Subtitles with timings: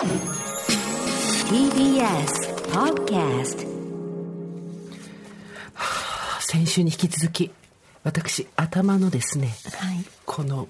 [0.00, 0.06] TBS
[2.72, 3.66] Podcast
[6.40, 7.50] 先週に引き続き
[8.02, 10.02] 私頭のですねはい。
[10.24, 10.68] この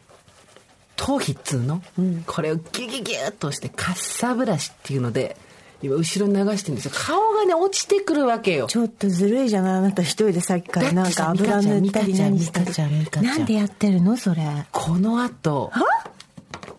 [0.96, 1.80] 頭皮っつうの、
[2.26, 5.36] これをギュギュギュッとしてカッサブラシっていうので
[5.80, 6.90] 今後ろに流してるんですよ。
[6.92, 8.66] 顔がね落ちてくるわけよ。
[8.66, 14.16] ちょっとずるいじゃないあなた一人でさっきからなんか油塗ったり何ちゃんなんでやってるの？
[14.16, 14.42] それ。
[14.72, 15.70] この後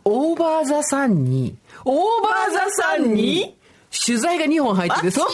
[0.04, 1.56] OVER THE SUN に
[1.86, 3.58] OVER THE SUN に
[4.06, 5.28] 取材が2本入ってるそう。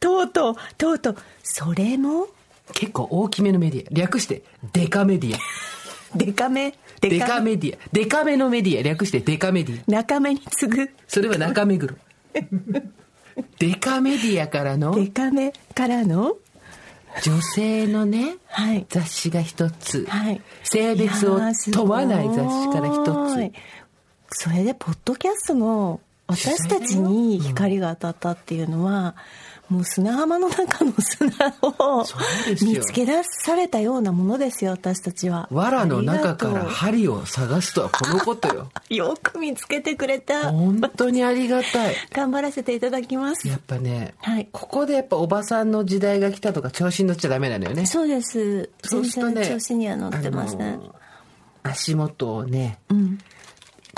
[0.00, 2.26] とうとう、とうとう、それも？
[2.72, 3.88] 結構大きめのメディア。
[3.92, 4.42] 略して
[4.72, 5.38] デカメディア。
[6.16, 6.74] デカめ？
[7.00, 7.78] デカメディア。
[7.92, 8.82] デカめのメディア。
[8.82, 9.90] 略してデカメディア。
[9.90, 10.90] 中目に次ぐ。
[11.06, 11.94] それは中目黒。
[13.58, 15.52] デカメディアからのデカめ？
[15.74, 16.36] からの？
[17.22, 18.86] 女性のね、はい。
[18.88, 20.40] 雑誌が一つ、はい。
[20.64, 21.38] 性別を
[21.72, 23.52] 問わない雑誌から一つ
[24.36, 29.14] それでポッドキャストの私たちに光が当たったっていうのは、
[29.68, 32.04] もう砂浜の中の砂を
[32.62, 35.48] 見つけ出されたようなものですよ私たちは。
[35.50, 38.70] 藁の中から針を探すとはこのことよ。
[38.90, 40.50] よく見つけてくれた。
[40.50, 41.94] 本当にありがたい。
[42.12, 43.46] 頑張らせていただきます。
[43.46, 44.48] やっぱね、はい。
[44.50, 47.86] ここでやっぱおばさんの時代が来たとか調子に乗っちゃダメなのよね。
[47.86, 48.70] そうです。
[48.82, 50.94] 全そうするとね然調子には乗ってません、あの
[51.62, 53.18] 足元をねうん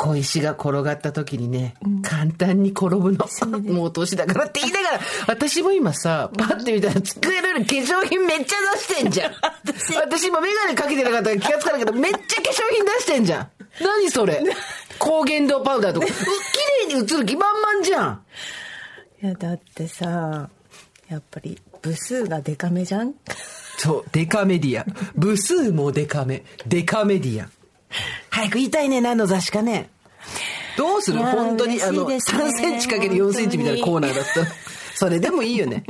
[0.07, 3.27] 小石が転がった時にね、簡単に転ぶの。
[3.73, 9.33] もう年だからって言いながら、私も今さ、パッて見たら机の上に化粧品めっちゃ出してんじゃん。
[9.97, 13.51] 私今メガネかけてなかったから気がつかないけど、めっちゃ化粧品出してんじゃん。
[13.83, 14.45] 何それ？
[15.01, 16.07] 高原動パウダーとか。
[16.07, 16.15] う綺
[16.95, 18.23] 麗に映る気満々じゃん。
[19.23, 20.49] いやだってさ
[21.09, 23.13] やっぱり部数がデカめじゃん？
[23.79, 24.87] そう、デカメディア。
[25.19, 26.45] 部数もデカめ。
[26.67, 27.49] デカメディア。
[28.31, 29.91] 早く言いたいね、何の雑誌かね。
[30.77, 31.19] どうする？
[31.21, 34.47] 本当に、あの、嬉しいですね3センチかける4センチみたいなコーナーだったら。
[34.95, 35.85] それでもいいよね。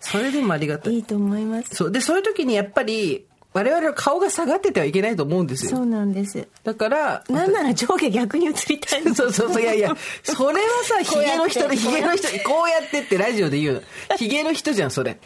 [0.00, 0.94] それでもありがたい。
[0.94, 1.90] いいと思いますそう。
[1.92, 5.76] で、そういう時にやっぱり、我々の顔が下がっててはいけないと思うんですよ。
[5.76, 13.74] そうなんですだから、なんなら上下逆に映りたいそうそうそう、いやいや、それはさ、 ヒゲの人で、ヒゲの人、こうやってってラジオで言う
[14.10, 14.16] の。
[14.16, 15.18] ヒゲの人じゃん、それ。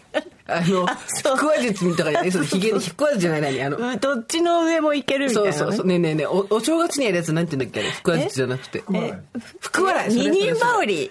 [0.48, 3.62] あの、腹話術とかじゃない、それヒゲの、腹話術じゃない、何？
[3.62, 5.86] あの、うんどっちの上もいけるみたいなね、そうそうそう。
[5.86, 7.90] ねえねえねえ、お、お正月にやるやつなんて言うんだっけあれ？
[8.02, 8.82] 腹話術じゃなくて。
[9.60, 10.10] 福笑い。
[10.10, 11.10] 二人羽織。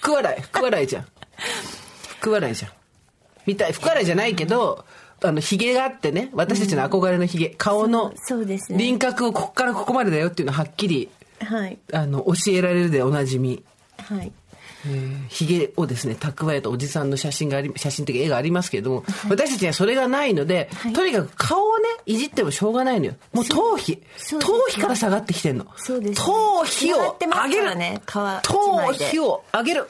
[0.00, 0.42] 福笑い。
[0.42, 1.06] 福笑いじゃん。
[2.20, 2.72] 福笑いじゃん。
[3.46, 3.72] みたい。
[3.72, 4.84] 福笑いじゃないけど、
[5.22, 8.12] あの、髭があってね、私たちの憧れの髭、顔の
[8.70, 11.10] 輪郭をここからここまでだよっていうのをはっきり、
[11.40, 11.78] はい。
[11.92, 13.62] あの、教えられるでおなじみ。
[13.98, 14.32] はい。
[15.28, 23.14] ひげをですね蓄えたおじさんの写真があり写真というか絵がありますけれども、私たちにはそれがないので、とにかく顔をねいじってもしょうがないのよ。
[23.32, 24.02] もう頭皮。
[24.40, 25.66] 頭皮から下がってきてんの。
[25.76, 26.26] そうですね。
[26.26, 27.76] 頭皮を上げる。
[27.76, 29.88] ね頭皮を上げる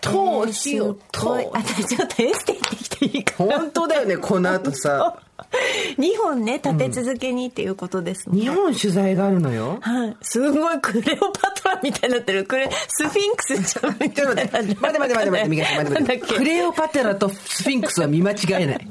[0.00, 1.44] 頭皮をえーすごい。
[1.44, 5.18] 頭あちょっとエステ行ってきていいか本当だよねこの後さ
[5.98, 16.34] 2本ね立て続けにっていうことですもんね日本取材があるのよはい、すごいクレオパトラみたいになってるクレスフィンクスじゃんみちょっと待って、待って待って待って待って、待って待って。
[16.34, 18.88] クレオパテラとスフィンクスは見間違えない。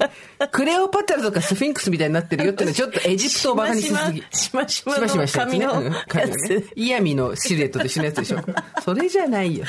[0.51, 4.23] クレオパテラとかスフィンクスみたいになってるよってのはちょっとエジプトをバカにしすぎ。
[4.31, 5.33] しましましましまし。
[5.33, 5.91] 髪のや
[6.29, 8.39] つイヤミのシルエットと一緒のやつでしょ。
[8.81, 9.65] それじゃないよ。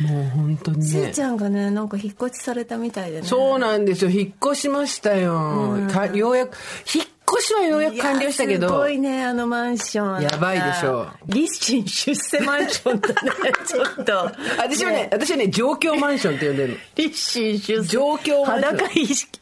[0.00, 1.22] もう本当にねすーち。
[1.22, 4.10] ゃんがねなんか引っ越しされたみたいでねそうなんですよ。
[4.10, 5.76] 引っ越しましたよ。
[5.92, 6.56] かようやく、
[6.94, 8.68] 引っ越しはようやく完了したけど。
[8.68, 8.88] すご。
[8.88, 10.22] いねあのマンション。
[10.22, 13.14] やばいでしょ立身出世マンションだね
[13.66, 14.12] ちょっと。
[14.58, 16.78] 私はね、私はね、状況マンションって呼んでるの。
[16.96, 17.84] 立身出世。
[17.84, 18.78] 状況マンション。
[18.78, 18.90] 裸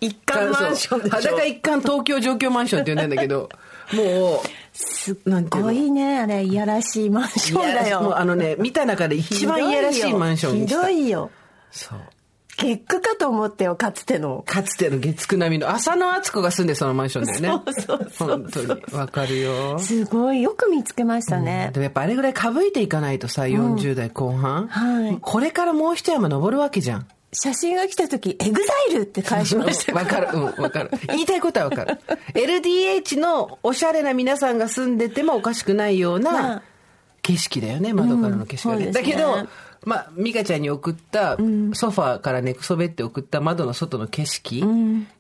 [0.01, 1.17] 一貫マンションでしょ。
[1.17, 3.49] 裸一貫東京状況マンションって呼んでんだけど、
[3.93, 5.17] もう、すっ
[5.49, 8.19] ごいねあれいやらしいマンションだよ。
[8.19, 10.83] あのね、見た中で一番いやらしいマンションにひした。
[10.83, 11.31] どいよ。
[11.71, 11.99] そう。
[12.57, 17.73] 結句かと思ってよかつてのかつての月9並みの浅野敦子が住んでそのマンションだよね。
[17.73, 18.83] そうそうそう本当に。
[18.93, 19.79] わかるよ。
[19.79, 27.07] すごいよく見つけましたね、でもやっぱあれぐらいかぶいていかないとさ、40代後半、はいこれからもう一山登るわけじゃん。
[27.33, 30.91] 写真が来た時エグザイルって返しましたわかる、うん、わかる。
[31.09, 31.99] 言いたいことはわかる。
[32.35, 36.63] LDH のおしゃれな皆さんが住んでてもおかしくないようまなあ
[37.23, 38.87] 景色だよね、窓からの景色がね。
[38.87, 39.49] うんねだけど、
[39.87, 44.65] まあ、美香ちゃんに送った、ソファーから寝くそべって送った窓の外の景色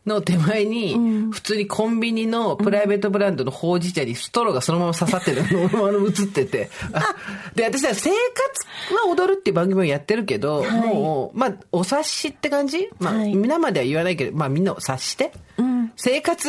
[0.05, 0.97] の手前に、
[1.31, 6.69] 普通にコンビニのプライベートブランドのほうじ茶にストローがそのまま刺さってるのが映ってて。
[6.93, 7.15] あ
[7.55, 12.91] で、私は生活は踊るっていう番組をやってるけど、もう、まあ、お察しって感じ？
[12.99, 13.37] まあ、はい。
[13.37, 15.31] 皆までは言わないけど、まあみんなを察して、
[15.95, 16.49] 生活、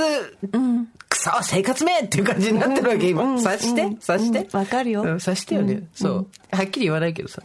[1.10, 3.38] クソ生活面っていう感じになってるわけ、今。
[3.40, 4.48] 察して察して。
[4.56, 5.04] わかるよ。
[5.04, 5.84] うん察してよね。
[5.94, 6.28] そう。
[6.52, 7.42] はっきり言わないけどさ。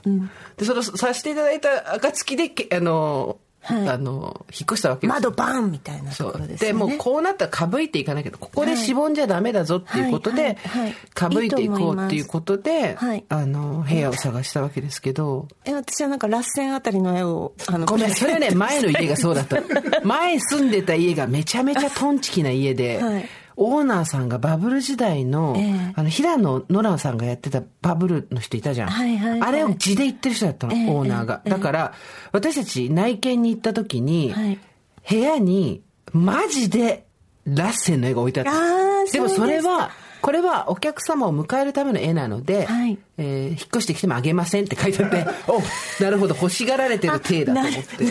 [0.57, 3.89] で、その、察していただいた暁で、けあの、はい。
[3.89, 5.23] あの、引っ越したわけですよ。
[5.23, 6.49] 窓バンみたいなところそう。
[6.49, 6.65] です。
[6.65, 10.59] でもうこうなったらかぶいていかなきゃここでしぼんじゃダメだぞっていうことで
[11.15, 13.25] かぶいていこうっていうことではい。
[13.29, 15.47] あの部屋を探したわけですけど。
[15.65, 19.61] え私はなんか螺旋あたりの絵をあのごめんそれはね前の家がそうだった。
[19.61, 19.67] の
[20.03, 25.93] 前住んでた家がめちゃめちゃトンチキな家で、はいオーナーさんがバブル時代の,、ええ。
[25.95, 29.41] あの平野ノラさんがやってたバブルの人いたじゃん、はいはいはい。
[29.49, 31.95] あれを地で言ってる人だったの、ええオーナーが、ええだから
[32.33, 34.59] 私たち内見に行った時に、はい。
[35.09, 35.83] 部屋に
[36.13, 37.07] マジで
[37.45, 39.13] ラッセンの絵が置いてあった。
[39.13, 39.91] でもそれは
[40.23, 42.99] これはお客様を迎えるための絵なので、はい。
[43.19, 45.61] えー引っ越してきてもあげませんって書いてあって お
[46.03, 48.05] なるほど欲しがられてる体だと思って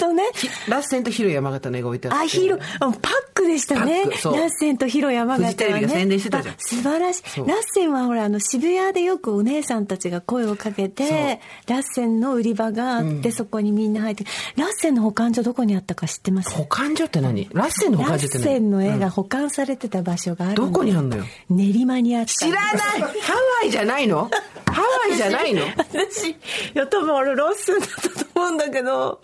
[0.00, 0.24] ほどね。
[0.34, 2.24] ひラッセンとヒロ山形の絵が置いてあって。
[2.24, 2.92] あ、ヒロ、あパッ
[3.34, 4.04] クでしたね。
[4.04, 5.46] ラパッセンとヒロ山形は、ね。
[5.46, 6.54] フジテレビが宣伝してたじゃん。
[6.54, 7.40] あ素晴らしい。
[7.40, 14.24] ラッセンはほら、あの、渋谷でよくお姉さんたちが声をかけて、ラッセンの売り場があって、そこにみんな入って、
[14.56, 16.50] ラッセンの保管所どこにあったか知ってます？
[16.50, 17.48] 保管所って何？
[17.52, 18.44] ラッセンの保ラッ管所って何？
[18.44, 21.24] センの絵が保管されてた場所があるどこにあんのよ？
[21.50, 22.32] 練馬にあった。
[22.32, 22.80] 知らない。
[23.00, 24.30] ハワイじゃないの？
[24.66, 25.62] ハワイじゃないの？
[25.62, 26.36] 私、い
[26.74, 29.20] や、多分あれラッセンだったと思うんだけど、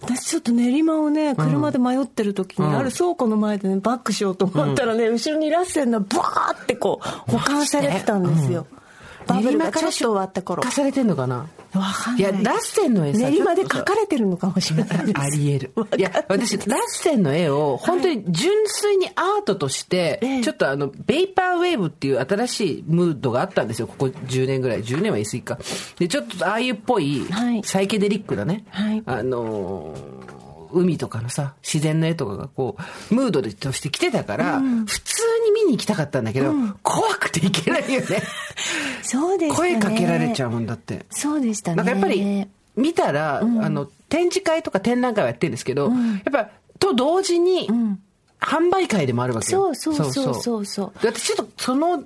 [0.00, 2.76] 私ちょっと練馬をね、車で迷ってる時に、うん。
[2.76, 8.66] ある倉庫の前でね、バックしようと思ったらね、後ろにラッセンがバーってこう、保管されてたんですよ。
[9.28, 10.62] バブルがちょっと終わった頃。
[10.62, 11.46] 化されてんのかな？
[11.74, 12.20] わかんない。
[12.20, 15.14] いやラッセンの絵さ練馬でちょっとさ書かれてるのかもしれない。
[15.14, 15.72] ありえる。
[15.96, 24.82] いや、私、ラッセンの絵を、本当に純粋にアートとして、ええちょっとあの、ベイパーウェーブっていう新しいムードがあったんですよ、ここ10年ぐらい。
[24.82, 25.58] 10年は言い過ぎか。
[25.98, 30.37] で、ちょっとああいうっぽいはい、サイケデリックなね、はいあのー
[30.72, 32.76] 海とかのさ、自然の絵とかがこ
[33.10, 38.22] う、ムードでとして来てたから、普通に見に行きたかったんだけど、怖くて行けないよね。
[39.02, 39.70] そうでしたね。
[39.72, 41.06] 声かけられちゃうもんだって。
[41.10, 41.76] そうでしたね。
[41.76, 45.94] なんかやっぱり見たら、あの展示会とか展覧会はやってるんですけど、や
[46.28, 47.68] っぱと同時に、
[48.40, 49.74] 販売会でもあるわけよ。
[49.74, 50.34] そうそうそう。
[50.34, 51.02] そうそう。
[51.02, 52.04] で私ちょっとその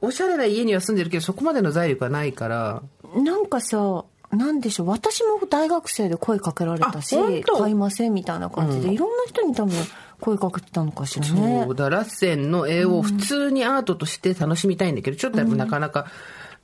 [0.00, 2.82] おしゃれな家には住んでるけどそこまでの財力はないから。
[3.14, 9.74] なんかさ、なんでしょう、私も大学生で声かけられたし買いませんみたいな感じで、いろんな人に多分
[10.20, 11.64] 声かけてたのかしらね。
[11.66, 11.74] そう。
[11.74, 16.06] だラッセンの絵を普通にアートとして楽しみたいんだけどちょっとやっぱなかなか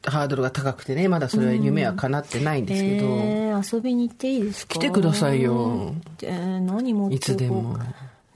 [0.05, 4.75] ハードルが高くてねまだそれは夢は叶ってないんですけど、えー、遊びに行っていいですか？
[4.75, 5.93] 来てくださいよ。
[6.23, 7.79] えー、何持っていこういつでも。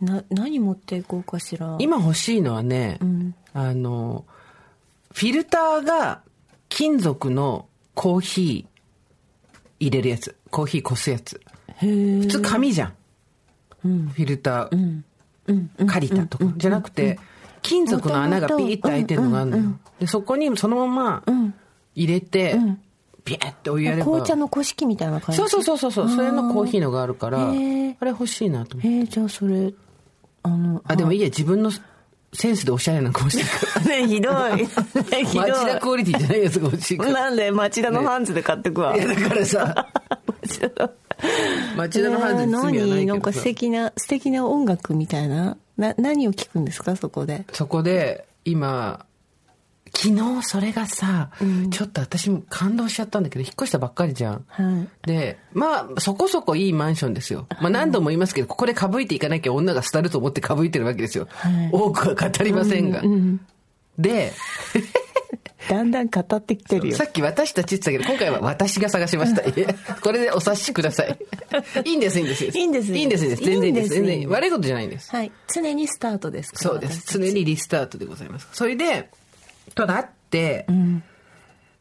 [0.00, 1.76] な何持っていこうかしら？
[1.78, 2.98] 今欲しいのはね、
[3.54, 4.24] あの
[5.12, 6.20] フィルターが
[6.68, 8.71] 金属のコーヒー
[9.82, 10.36] 入れるやつ。
[10.50, 11.40] コーヒーこすやつ。
[11.78, 12.92] 普通紙じゃん、
[13.82, 15.02] フィルター、
[15.86, 17.18] 借りたとか、じゃなくて
[17.62, 19.62] 金属の穴がピーって開いてるのがあるのよ、
[19.98, 21.24] でそこにそのまま
[21.94, 22.56] 入れて、
[23.24, 24.04] ビャーってお湯やれば。
[24.04, 25.38] 紅茶の古式みたいな感じ？
[25.38, 26.08] そうそうそうそうそう。
[26.10, 28.88] それのコーヒーのがあるからあれ欲しいなと思って。
[28.88, 29.72] えー、じゃあそれ、
[30.42, 31.26] あの、あでもいいや。
[31.26, 31.70] 自分の
[32.34, 34.56] センスでおしゃれなのが欲しいからね、 ひどい。
[34.56, 34.66] ね
[35.26, 35.50] ひどい。
[35.50, 37.12] 町田クオリティじゃないやつが欲しいから。
[37.12, 38.96] なんで町田のハンズで買ってくわ。
[38.96, 39.86] いや、だからさ、
[41.76, 45.56] 町田のハンズに罪はないけどさ何なんか素敵な、素敵な音楽みたいな。
[45.76, 47.44] な、何を聞くんですか、そこで？
[47.52, 49.04] そこで、今、
[49.94, 51.30] 昨日それがさ、
[51.70, 54.44] ちょっと私も感動しちゃったんだけど、引っ越したばっかりじゃん。
[54.48, 55.06] はい。
[55.06, 57.46] で、まあ、そこそこいいマンションですよ。
[57.60, 61.28] まあ何度も言いますけど、ここでかぶいていかなきゃ女が廃ると思ってかぶいてるわけですよ。
[61.30, 63.02] はい多くは語りませんが。
[63.98, 64.32] で、
[65.68, 67.04] だんだん語ってきてるよさ。
[67.04, 69.42] っき私たちって言ってたけど、今回は私が探しました。
[70.00, 71.18] これでお察しください。
[71.84, 72.44] いいんです、いいんです。
[72.44, 73.26] いいんですいいんです。
[73.36, 73.88] 全然いいです。
[73.90, 75.10] 全然悪いことじゃないんです。
[75.10, 75.30] はい。
[75.52, 77.18] 常にスタートですからそうです。
[77.18, 78.48] 常にリスタートでございます。
[78.52, 79.10] それで、
[79.74, 80.66] となって、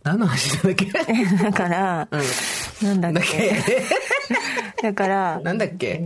[0.04, 0.86] 何の話なんだっけ？
[1.44, 2.08] だから、
[2.82, 3.38] なんだっだっけ？
[3.38, 3.82] け
[4.88, 6.02] だから、なんだっけ？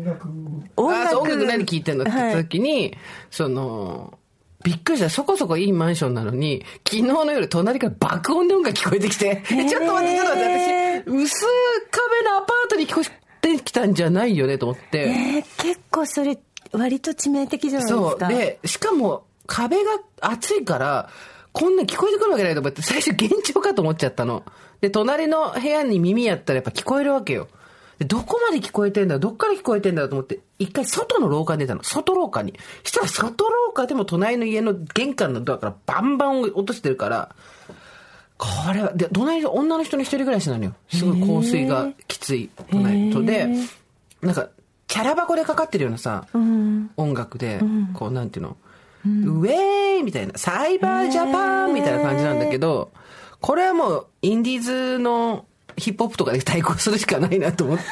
[0.75, 2.03] 音あそう音楽何聴いてんの？
[2.03, 2.95] って言ったはい時に、
[3.31, 4.17] その、
[4.63, 5.09] びっくりした。
[5.09, 11.45] そこそこいいマンションなのに、昨日の夜隣から爆音で音楽聞こえてきて、え ちょっと待って、ちょっと待って、私、薄
[11.91, 13.01] 壁のアパートに聞こ
[13.43, 14.99] えてきたんじゃないよねと思って。
[14.99, 16.37] えー結構それ、
[16.71, 18.09] 割と致命的じゃないですか。
[18.19, 18.27] そう。
[18.27, 21.09] で、しかも壁が厚いから、
[21.55, 24.43] こんな聞こえてくるわけないと思って、最初幻聴かと思っちゃったの。
[24.81, 27.47] で、隣の部屋に耳やったらやっぱ聞こえるわけよ。
[27.97, 31.83] でどこまで聞こえてんだどっから聞こえてんだと思って、一回外の廊下に出たの。
[31.83, 32.59] 外廊下に。
[32.83, 37.33] したら外廊下でも隣の家の玄関のドアからバンバン落としてるから、
[38.37, 40.73] これは、で、隣の女の人の一人暮らしなのよ。
[40.91, 43.47] すごい香水がきつい隣とで、
[44.21, 44.49] なんか、
[44.87, 46.25] チャラ箱でかかってるようなさ、
[46.97, 47.61] 音楽で、
[47.93, 48.57] こう、なんていうの、
[49.05, 52.91] ウェーイみたいな、サイバージャパンみたいな感じなんだけど、
[53.39, 55.45] これはもう、インディーズの
[55.77, 57.83] ヒップホップとかで対抗するしかないなと思って、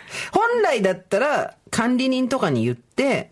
[0.32, 3.30] 本来だったら管理人とかに言って、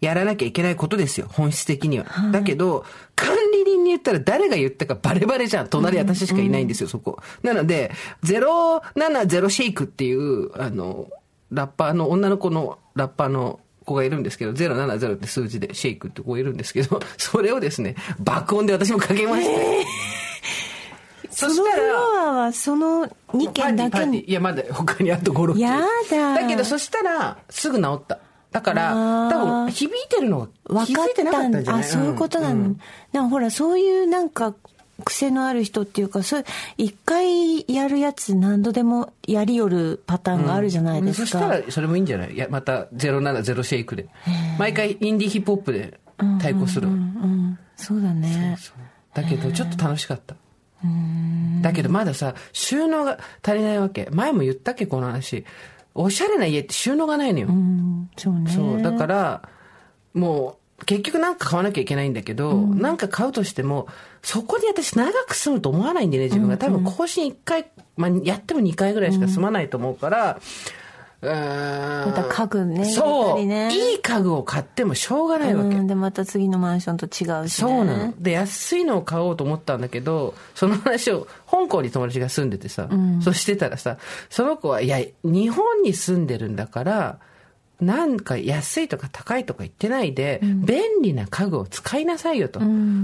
[0.00, 2.06] やらなきゃいけないことですよ、本質的には。
[2.30, 2.84] だけど、
[3.16, 5.68] 管理人に言ったら誰が言ったかバレバレじゃん。
[5.68, 7.18] 隣私しかいないんですよ、そこ。
[7.42, 7.90] なので、
[8.22, 11.08] 070シェイクっていう、あの、
[11.50, 19.86] ラッパーの、女の子のラッパーの子がいるんですけど、070って数字でシェイクって子がいるんですけど、 それをですね、爆音で私もかけまして。
[21.30, 24.24] そのフロアはその2件だけに。
[24.24, 28.18] いや、まだ他にあと5、6やだだけど、そしたら、すぐ治った。
[28.52, 31.38] だから、多分、響いてるのが気分かっづいてなか。
[31.40, 31.80] ったんじゃない？
[31.80, 32.54] あ、そういうことなの。
[32.54, 32.78] うん。
[33.12, 34.54] なんかほら、そういうなんか、
[35.04, 36.46] 癖のある人っていうか、そういう、
[36.78, 41.26] 一回やるやつ何度でもやりよるパターンがあるじゃないですか。
[41.26, 42.34] そしたら、それもいいんじゃない？
[42.34, 44.08] いや、また、070シェイクで。
[44.58, 46.00] 毎回、インディーヒップホップで
[46.40, 46.88] 対抗する。
[46.88, 48.56] うんうん、そうだね。
[48.58, 48.76] そう
[49.14, 50.34] だけど、ちょっと楽しかった。
[51.62, 54.08] だけど、まださ、収納が足りないわけ。
[54.10, 55.44] 前も言ったっけ、この話。
[55.94, 57.46] おしゃれな家って収納がないのよ。
[57.48, 58.50] うん、そうね。
[58.50, 58.82] そう。
[58.82, 59.48] だから、
[60.12, 63.86] もう、結局なんか買わなきゃいけないんだけど、なんか買うとしても、
[64.22, 66.58] そこに私長く住むと思わないんでね、自分が。
[66.58, 67.66] 多分更新1回、
[67.96, 70.40] まあ、やっても2回ぐらいしか住まないと思うから、
[71.22, 73.44] うーんまた家具ねそう。
[73.44, 75.76] ねいい家具を買ってもしょうがないわけ。
[75.76, 77.68] うん、で、また次のマンションと違うし、ね。
[77.68, 78.14] そうなの。
[78.18, 82.88] で、安いのを買おうと思ったんだけど、その話を、香港に友達が住んでてさ、
[83.22, 83.96] そうしてたらさ、
[84.28, 87.18] その子は、いや、日本に住んでるんだから、
[87.84, 92.60] なんか安いとか高いとか言ってないで、便利な家具を使いなさいよと、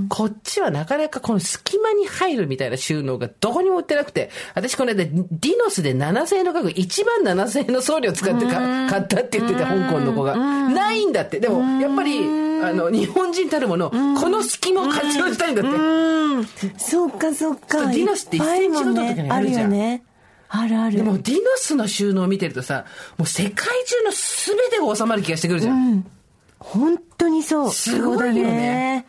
[0.08, 8.52] こっちはなかなかこの隙間に入るみたいな収納がどこにも売ってなくて、私この間ディノスで7000円の家具、1万7000円の送料使ってか
[8.88, 10.36] 買ったって言ってて、香港の子が。
[10.36, 11.40] ないんだって。
[11.40, 13.96] でも、やっぱり、あの、日本人たるもの、こ
[14.28, 15.70] の隙間を活用したいんだって。
[15.70, 16.46] うん。
[16.78, 17.86] そうか、そうか。
[17.86, 20.02] ディノスっていっぱいもん1センチごととかにあるじゃんよね。
[20.52, 20.96] あるある。
[20.96, 22.84] でも、ディノスの収納を見てるとさ、
[23.16, 26.04] もう世界中の全てが収まる気がしてくるじゃん。
[26.58, 27.70] 本当にそう。
[27.70, 29.06] すごいよね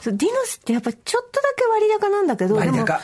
[0.00, 0.18] そうだね。
[0.18, 2.98] ディノスってやっぱちょっとだけ割高なんだけど、割高でも、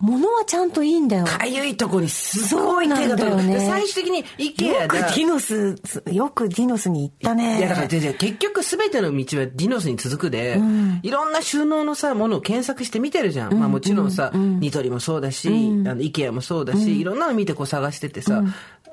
[0.00, 1.26] 物はちゃんといいんだよ。
[1.26, 3.18] かゆいとこにすごい手が届く。
[3.20, 5.08] そうなんだよねで最終的にイケアよくデが。
[5.10, 5.76] ィノス、
[6.10, 7.58] よくディノスに行ったね。
[7.58, 10.58] いやだから結局全ての道はディノスに続くで、
[11.02, 13.54] いろんな収納のさ、ものを検索して見てるじゃん。
[13.58, 15.50] まあもちろんさ、ニトリもそうだし、あ
[15.94, 18.42] の、イケアもそうだし、いろんなの見てこう探しててさ、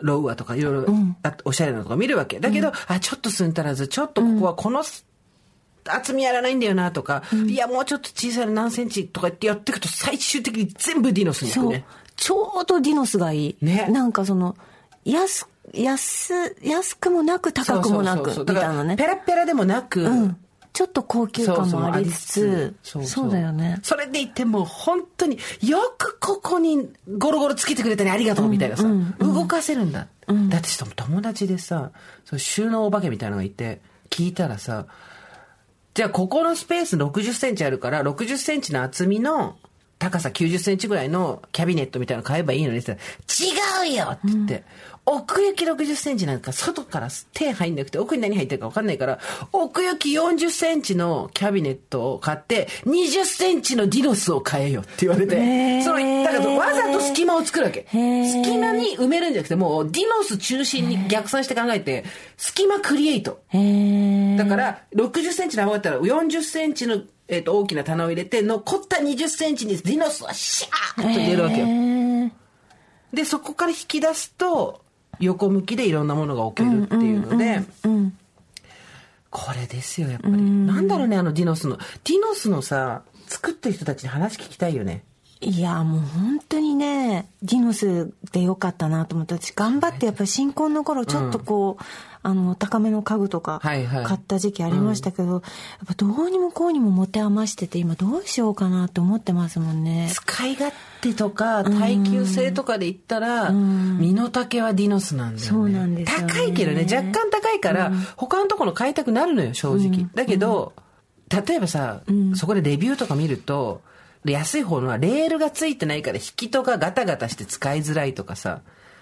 [0.02, 2.40] ロウアとかいろいろ、あおしゃれなのとか見るわけ。
[2.40, 4.84] だけど、あ、ちょっとすんたらず、ちょっとここはこの、
[5.90, 11.86] 厚みやらないんだよなとか、いやもうちょっと小さいの何センチとかってやっていくと最終的に全部ディノスに行そうくね。。
[12.16, 13.58] ちょうどディノスがいい。
[13.62, 14.56] ねなんかその、
[15.06, 18.96] 安、安、安くもなく高くもなく、そうそうそうみたいなね。
[18.96, 20.38] ペラペラでもなく、うん。
[20.74, 23.80] ちょっと高級感もありつつ、そうそうだよね。
[23.82, 28.84] それでいてもう本当によくここにゴロゴロつけてくれたねありがとうみたいなさ、
[29.18, 31.90] 動かせるんだ、だってしかも友達でさ
[32.26, 34.86] そう収納お化けみたいなのがいて聞いたらさ
[35.98, 39.56] じゃあここのスペース60センチあるから60センチの厚みの
[40.00, 42.98] 高さ90センチぐらいのキャビネットみたいなの買えばいいのにって。
[43.28, 44.64] 言ったら違うよって言って、
[45.06, 49.20] 奥行き60センチなんか外から手入んなくて奥に何入ってるか分かんないから
[49.54, 55.84] 奥行き40センチのキャビネットを買って20センチのディノスを買えよって言われへてー。
[55.84, 57.88] そのだからわざと隙間を作るわけ。
[57.92, 58.44] ー。
[58.44, 62.04] 隙間に埋めるんじゃなくてもうディノス中心に逆算して考えて
[62.36, 63.40] 隙間クリエイト。
[63.52, 72.32] だから、60センチの幅だったら、40センチの、えっと大きな棚を入れて、残った20センチにディノスはシャーッと入れるわけよ。
[73.14, 74.82] で、そこから引き出すと、
[75.20, 77.62] 横向きでいろんなものが置けるっていうので、
[79.30, 80.34] これですよ、やっぱり。
[80.34, 81.78] なんだろうね、あのディノスの。
[81.78, 85.04] ディノスのさ、作ってる人たちに話聞きたいよね。
[85.40, 91.84] いや、もう本当にね、ディノスでよかったなと思って、私頑張ってやっぱり新婚の頃ちょっとこう、
[92.28, 94.04] あの、高めの家具とかはいはい。
[94.04, 95.42] 買った時期ありましたけど、やっ
[95.88, 100.10] ぱどうにもこうにも持て余してて、今どうしようかなって思ってますもんね。
[100.12, 105.48] 使い勝手とか耐久性とかで言ったら、身の丈はディノスなんだよね。
[105.48, 106.34] そうなんですよね。
[106.34, 110.10] 高いけどね、若干高いから、他のところ買いたくなるのよ、正直。
[110.14, 110.74] だけど、
[111.30, 112.02] 例えばさ、
[112.36, 113.82] そこでレビューとか見ると、
[114.26, 118.60] 安い方のはレールがついてないから引き戸がガタガタして使いづらいとかさ、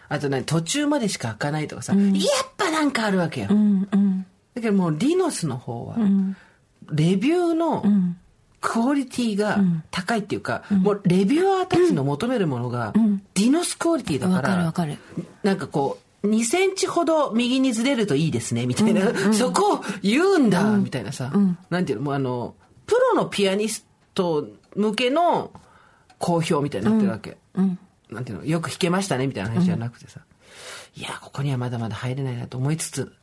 [0.09, 2.03] あと何、途中までしか開かないとかさ、やっ
[2.57, 3.47] ぱなんかあるわけよ。
[3.49, 4.25] うんうん。
[4.53, 5.97] だけどもうディノスの方は、
[6.91, 7.83] レビューの
[8.61, 9.59] クオリティが
[9.91, 12.93] 高いっていうか、もうレビュアーたちの求めるものが、
[13.33, 14.97] ディノスクオリティだから、わかかる。
[15.43, 19.33] なんかこう、2センチほど右にずれるといいですね、みたいな。
[19.33, 21.31] そこを言うんだ、みたいなさ。
[21.69, 25.51] なんていうの、もうあの、プロのピアニスト向けの
[26.17, 27.37] 好評みたいになってるわけ。
[28.09, 30.21] なんていうの、よく弾けましたね、みたいな話じゃなくてさ。
[30.95, 33.13] いや、ここにはまだまだ入れないなと思いつつ、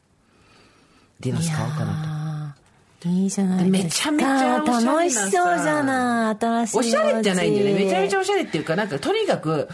[1.21, 2.57] ディナス買おうかな
[3.01, 3.09] と。
[3.09, 3.71] いいじゃない。
[3.71, 6.39] めちゃめちゃおしゃれな楽しそうじゃない。
[6.41, 7.85] 新しいおしゃれじゃないんだよね。
[7.85, 8.21] めちゃめちゃゃ。
[8.21, 9.69] おしゃれっていうか、なんかとにかく、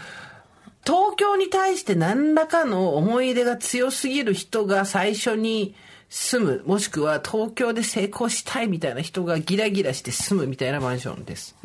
[0.85, 5.75] 東京に対して何らかの思い出が強すぎる人が最初に
[6.09, 11.55] 住む、もしくは東京で成功したいみたいな人がギラギラして住むみたいなマンションです。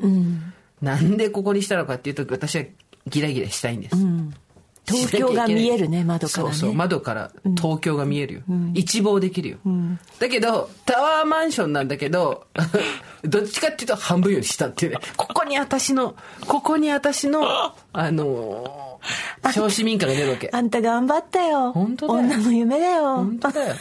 [0.82, 2.64] なんでここにしたのかっていうと、私は
[3.06, 3.96] ギラギラしたいんです。
[4.86, 6.54] 東京が見えるね、窓からね。
[6.54, 8.40] そうそう、窓から東京が見えるよ。
[8.74, 9.58] 一望できるよ。
[10.18, 12.46] だけど、タワーマンションなんだけど、
[13.24, 14.98] どっちかっていうと半分より下っていうね。
[15.16, 16.14] ここに私の、
[16.46, 20.50] ここに私の、あのー、小市民家が出るわけ。
[20.52, 21.72] あんた頑張ったよ。
[21.72, 23.16] 本当だよ女の夢だよ。
[23.16, 23.74] 本当だよ。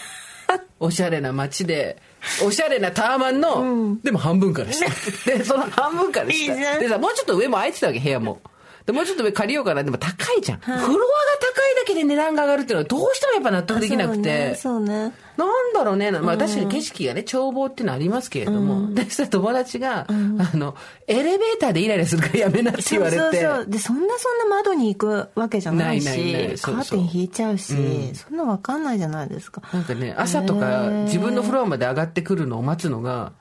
[0.79, 2.01] おしゃれな街で、
[2.45, 4.85] おしゃれなタワマンの、でも半分から下。
[5.25, 6.79] で、その半分から下。
[6.79, 8.39] でさ、もうちょっと上も空いてたわけ、部屋も。
[8.85, 9.83] で、もうちょっと上借りようかな。
[9.83, 10.59] でも高いじゃん。
[10.59, 14.55] フロアが高いだけで値段が上がるっていうのはどうしてもやっぱ納得できなくて。
[14.55, 14.85] そうね。
[14.87, 16.11] そうねなんだろうね。
[16.11, 18.93] まあ確かに景色がね、眺望っていうのはありますけれども。
[18.93, 20.75] で、そしたら友達が、あの、
[21.07, 23.17] エレベーターでイライラするからやめなって言われて。
[23.17, 27.73] そうそうそうでそんなそんな窓に行くわけじゃないしないないないそうそうカーテン引いちゃうし、
[28.13, 33.33] そんなわかんないじゃないですかなんかね、朝とか自分のフロアまで上がってくるのを待つのが、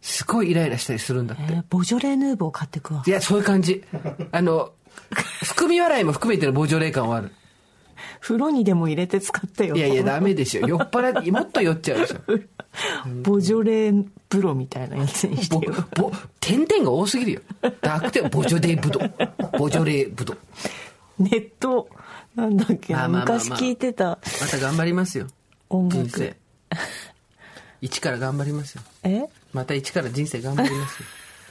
[0.00, 1.42] すごいイライラしたりするんだって。
[1.48, 3.82] えーボジョレ・ヌーボー買ってくわいや、そういう感じ。
[4.32, 4.72] あの、
[5.44, 7.32] 含み笑いも含めてのボジョレー感はある。
[8.20, 10.66] 風呂にでも入れて使ってよいやいや、ダメでしょ。
[10.66, 12.18] 酔っ払って、 もっと酔っちゃうでしょ。
[13.22, 13.92] ボジョレ
[14.28, 17.40] プロみたいなやつにしてぼよ、ぼ、点々が多すぎるよ。
[17.80, 19.00] ダークテボジョレーブド。
[19.58, 20.36] ボジョレーブド。
[21.18, 21.88] ネット
[22.34, 25.26] なんだっけなまあまあまあまあ昔聞いてたまた頑張りますよ。
[25.68, 26.36] 音楽人生。
[27.80, 28.82] 一から頑張りますよ。
[29.04, 29.24] え？
[29.52, 31.06] また一から人生頑張りますよ。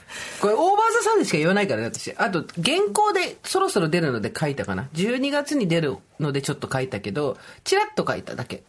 [0.41, 2.13] これ、オーバーザさんでしか言わないからね、私。
[2.17, 4.87] あと、原稿でそろそろ出るので書いたかな。
[4.93, 8.63] 12月に出るのでちょっと書いたけど、チラッと書いただけ。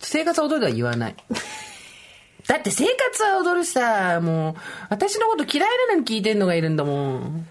[0.00, 1.16] 生活は踊るとは言わない。
[2.46, 4.54] だって生活は踊るさ、もう、
[4.88, 7.48] 私のこと嫌いなのに聞いてんのがいるんだもん。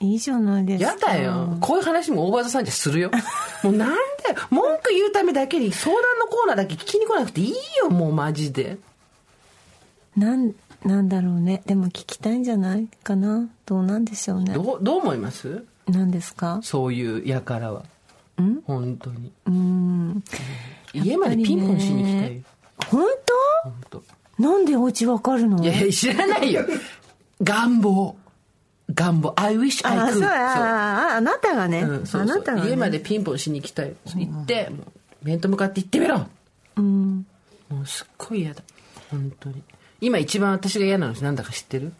[0.00, 1.56] いいじゃないですかやだよ。
[1.60, 3.10] こういう話もオーバーザさんじゃするよ。
[3.62, 4.36] もうなんだよ。
[4.50, 8.76] 文句言うためだけに相談のコーナーだけ聞きに来なくていいよ、もうマジで。
[10.16, 10.52] なん
[10.84, 15.64] なんだろうねでも聞きたいんじゃないかなどうなんでしょうねどう、どう思います？
[15.86, 16.60] 何ですか？
[16.62, 17.84] そういう輩は。
[18.40, 18.60] ん？
[18.66, 19.32] 本当に。
[19.46, 20.24] うん
[20.92, 22.42] 家までピンポンしに来たよ。
[22.90, 24.02] 本本当？
[24.38, 25.62] 当なんでお家わかるの？
[25.62, 26.62] いやいや、知らないよ。
[27.42, 28.16] 願望。
[28.92, 29.32] 願望。
[29.36, 30.12] I wish I あ could.
[30.14, 33.94] そうあああなたがね、うんそうそうあなたが、ね、家までピンポンしに来たよ。
[34.14, 34.70] 行って、
[35.22, 36.26] 面と向かって行ってみろ
[36.76, 37.26] うん
[37.70, 38.62] もうすっごい嫌だ。
[39.10, 39.62] 本当に。
[40.04, 41.92] 今一番私が嫌なのなんだか知ってる？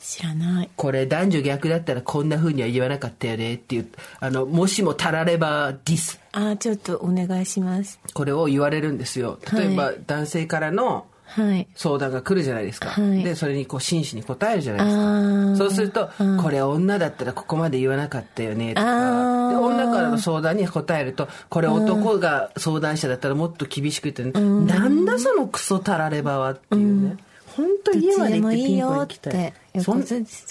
[0.00, 0.70] 知らない。
[0.76, 6.20] これ男女逆だったらこんな風には言わなかったよねっていう、あの、もしもたらればディス。
[6.32, 8.00] あちょっとお願いします。
[8.14, 9.38] これを言われるんですよ。
[9.52, 11.68] 例えば、は男性からのはい。
[11.76, 12.90] 相談が来るじゃないですか。
[12.90, 13.22] はい。
[13.22, 15.04] で、それにこう真摯に答えるじゃないですあか。
[15.04, 15.56] ー。
[15.56, 16.10] そうすると、
[16.42, 19.50] これ女だったらここまで言わなかったよねとあか、ー。
[19.50, 27.16] で女からの相談に答えると、これ男が相談者だったらもっと厳しく言って、なんだそのクソたらればはっていうね。
[27.56, 29.54] 本当家まで行ってでもいいピンポきたいて。
[29.74, 30.04] いうそん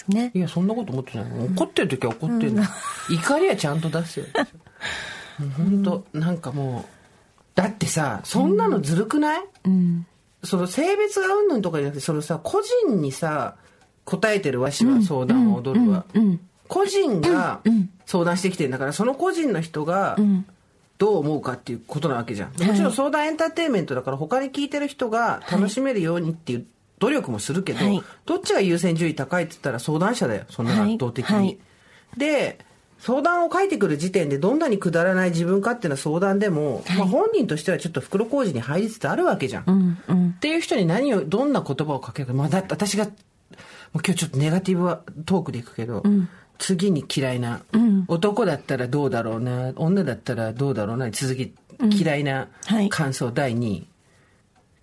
[0.08, 1.26] ねいや、そんなこと思ってない。
[1.54, 2.62] 怒ってる時は怒ってるの。
[3.10, 4.26] 怒りはちゃんと出すよ。
[5.56, 7.00] 本当、なんかもう、
[7.54, 10.06] だってさ、そんなのずるくない、うん。
[10.44, 13.56] その性別がうんぬんとかじゃなくて、そのさ、個人にさ、
[14.04, 16.04] 答えてるわしは相談を踊るわ。
[16.68, 17.60] 個人が
[18.06, 20.16] 相談してきてんだから、その個人の人が、
[20.98, 22.48] どう思うかっていうことなわけじゃん。
[22.50, 26.66] もちろん相談エンターテインメントだから他に聞いてる人が楽しめるようにっていう
[27.00, 30.44] 努力もするけど、はいどっちが優先順位高いって言ったら相談者だよ。
[30.48, 31.34] そんなの圧倒的に。
[31.34, 31.58] はいはい
[32.16, 32.58] で、
[32.98, 39.64] 相談を書いてくる時点でどんなにくだらない自分勝手な相談でも、まあ本人としてはちょっと袋小路に入りつつあるわけじゃん。
[39.66, 42.34] うんうんっていう人に何を、どんな言葉をかけるか。
[42.34, 43.12] まあ、だって私が、もう
[43.94, 46.02] 今日ちょっとネガティブはトークでいくけど、
[46.58, 47.60] 次に嫌いな、
[48.08, 51.54] 男だったらどうだろうな、女だったらどうだろうな、続き、
[51.90, 53.86] 嫌いなはい感想第2位。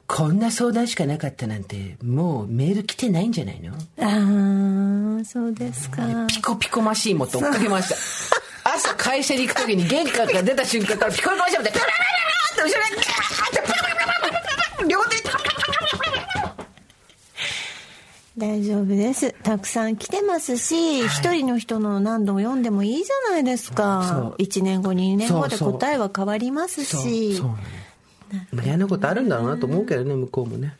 [0.07, 3.73] こんな相談しかなかったなんて、もうメール来てないんじゃないの？
[3.99, 7.95] ああそうですかピコピコマシーン持って追っかけました。
[8.71, 13.13] 朝会社に行く時に玄関から出た瞬間からピコピコマシーン持って、ピャラピャラピャラって後ろにガー
[13.47, 15.21] ッてピャラピャラピャラピャラ両手に
[18.37, 19.33] 大丈夫です。
[19.41, 24.41] たくさん来てますし、一、人の人の何度も読んでもいいじゃないですそかう。
[24.41, 27.35] 1年後、2年後でそうそう答えは変わりますそうし。
[27.35, 27.57] そうなの
[28.51, 30.75] まあ嫌なことあるんだろうなと思うけどね向こうもね、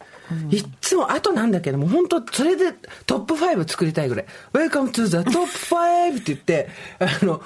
[0.52, 2.74] いっつもあとなんだけども本当それで
[3.06, 7.42] トップ5作りたいぐらい「Welcome to the top 5」って言ってあの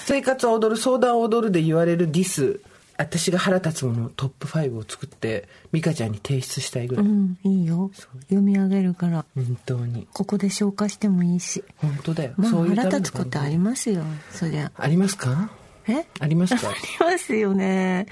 [0.00, 2.60] 生活は踊る相談を踊るで言われるディス
[2.96, 7.90] 私が腹立つものトップ5を作って美香ちゃんに提出したいぐらい、うん、いいよ。
[8.28, 9.24] 読み上げるから。
[9.34, 11.64] 本当にここで消化してもいいし。
[11.78, 14.04] 本当だよ、まあ、そういう腹立つことありますよ。
[14.30, 14.70] そりゃ。
[14.76, 15.50] ありますか？
[15.88, 16.06] え？
[16.20, 16.68] ありますか？
[16.68, 18.06] ありますよね。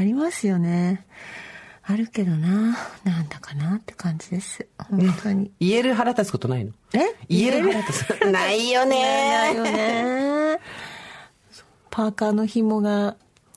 [0.00, 1.04] ありますよね。
[1.82, 2.78] あるけどな。
[3.04, 4.66] なんだかなって感じです。
[4.78, 5.50] 本当に。
[5.60, 6.72] 言える腹立つことないの？
[6.94, 7.00] え？
[7.28, 8.30] 言える腹立つ？
[8.30, 8.94] ないよな
[9.50, 10.58] いねよね。
[11.90, 13.16] パーカーの紐が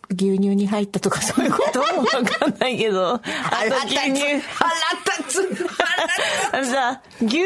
[0.10, 1.80] 牛乳に入ったとかそういうこと？
[1.80, 3.22] もわかんないけど。
[3.24, 4.42] 腹立つ。
[4.42, 4.70] 腹
[5.30, 5.73] 立つ
[6.52, 7.42] あのさ、牛乳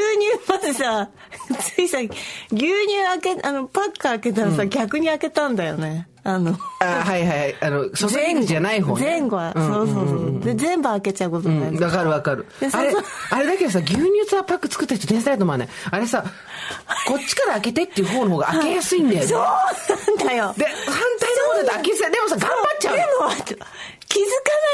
[0.48, 1.10] まずさ、
[1.76, 2.10] ついさ、牛
[2.52, 2.68] 乳
[3.22, 6.08] 開け、あの、パック開けたらさ、逆に開けたんだよね。
[6.24, 10.40] あの、あはいはいあの注ぎ口じゃない方ね前後は、そうそうそう。
[10.44, 11.78] で、全部開けちゃうことになる。
[11.78, 12.68] うん、わかるわかるで。
[12.74, 12.94] あれ
[13.32, 15.70] あれだけどさ、牛乳さ、パック作った人天才だと思わない？
[15.90, 16.26] あれさ、
[17.08, 19.28] こっちから開けてっていう方の方が開けやすいんだよね。
[19.28, 19.40] そう
[20.18, 20.54] なんだよ。
[20.58, 20.74] で、反
[21.18, 22.12] 対の方だと開けやすい。
[22.12, 23.46] でもさ、頑張っちゃうの。
[23.46, 23.66] でも、
[24.08, 24.30] 気づか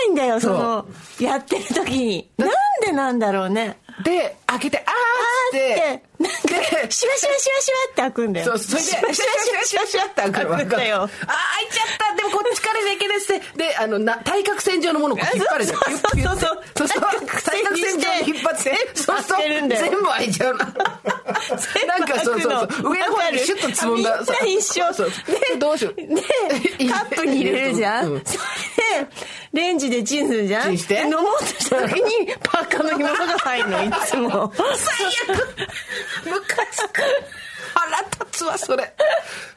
[0.08, 0.86] ないんだよ、その、
[1.20, 2.30] やってる時に。
[2.38, 2.50] なん
[2.86, 3.80] でなんだろうね。
[4.04, 8.46] で、開けて、あーってで、、なんか、シュワシュワシュワシュワって開くんだよ。
[8.46, 10.56] そう、それで、シュワシュワシュワシュワって開くの。
[10.56, 12.16] 開くんだよあー、開いちゃった。
[12.16, 13.58] でもこっちからじゃいけないっすって。
[13.58, 15.80] で、あの、な対角線上のものを引っ張るじゃん。
[15.80, 17.04] そうそうそうそう。
[17.44, 19.38] 対角線上に引っ張って、そうそう。
[19.38, 20.60] 開けるんだよ全部開いちゃうの。
[20.60, 22.92] なんかそうそうそう。
[22.94, 24.20] 上の方にシュッとつぼんだ。
[24.20, 24.94] みんな一緒。
[24.94, 25.10] そう
[25.52, 25.96] で、どうしよう。
[25.96, 26.08] で、
[26.90, 28.12] カップに入れるじゃん。
[28.14, 29.08] うんそれで、
[29.54, 30.64] レンジでチンするじゃん。
[30.64, 34.54] チンしてで飲もうとした時に、パーカーの紐が入るの、いつも。
[34.56, 35.48] 最悪
[36.72, 37.02] つく
[37.74, 38.94] 腹立つわそれ。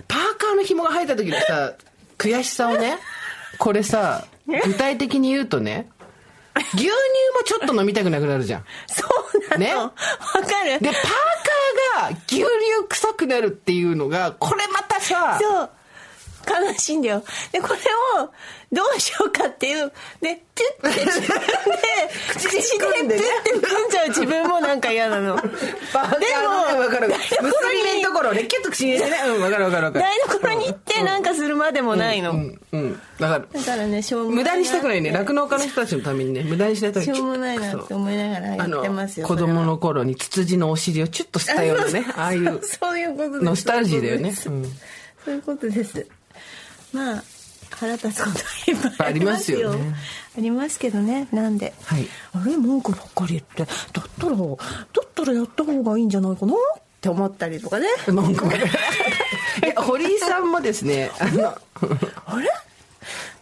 [0.08, 1.74] パーカーの紐が入った時のさ
[2.18, 2.98] 悔しさをね
[3.58, 5.88] これさ具体的に言うとね
[6.74, 8.64] 牛乳もちょっと飲みたくなくなるじゃん。
[8.86, 9.58] そうなの。
[9.58, 9.74] ね？
[9.74, 9.94] わか
[10.64, 10.80] る。
[10.80, 10.92] でパー
[12.00, 12.46] カーが牛乳
[12.88, 15.70] 臭くなるっていうのがこれまたさそう。
[16.46, 17.24] 悲しいんだよ。
[17.52, 17.74] で、これ
[18.22, 18.30] を、
[18.72, 21.36] どうしようかっていう、で、ピュッて自分で、
[22.34, 25.36] 口でピュッて含んじゃう自分もなんか嫌なの。
[25.36, 27.08] でも、わかる。
[27.08, 27.30] 台結
[27.72, 29.16] び目のところキュッと口に入れてね。
[29.28, 30.04] うんわかるわかるわかる。
[30.04, 32.32] 台所に行ってなんかするまでもないの。
[32.32, 33.48] うんうんわかる。
[33.52, 35.12] だからね、しょうもない無駄にしたくないね。
[35.12, 36.42] 酪農家の人たちのためにね。
[36.42, 39.26] 無駄にしないとしょうもないなって思いながらやってますよ。
[39.26, 43.44] 子供の頃にツツジのお尻をチュッとしたようなねああいうそういうことです。
[43.44, 44.32] ノスタルジーだよね。
[44.34, 46.06] そういうことです。
[46.92, 47.24] まあ、
[47.70, 48.44] 腹立つことは
[48.86, 49.70] いっぱいありますよ。
[49.72, 49.96] ありますよね
[50.38, 51.72] ありますけどね、なんで。
[51.84, 54.56] はいあれ、文句ばっかり言って、だったら、だっ
[55.14, 56.52] たらやった方がいいんじゃないかな？
[56.54, 56.58] っ
[57.00, 57.86] て思ったりとかね。
[58.08, 58.46] 文句
[59.76, 61.60] 堀井さんもですねあのあ
[62.40, 62.48] れ？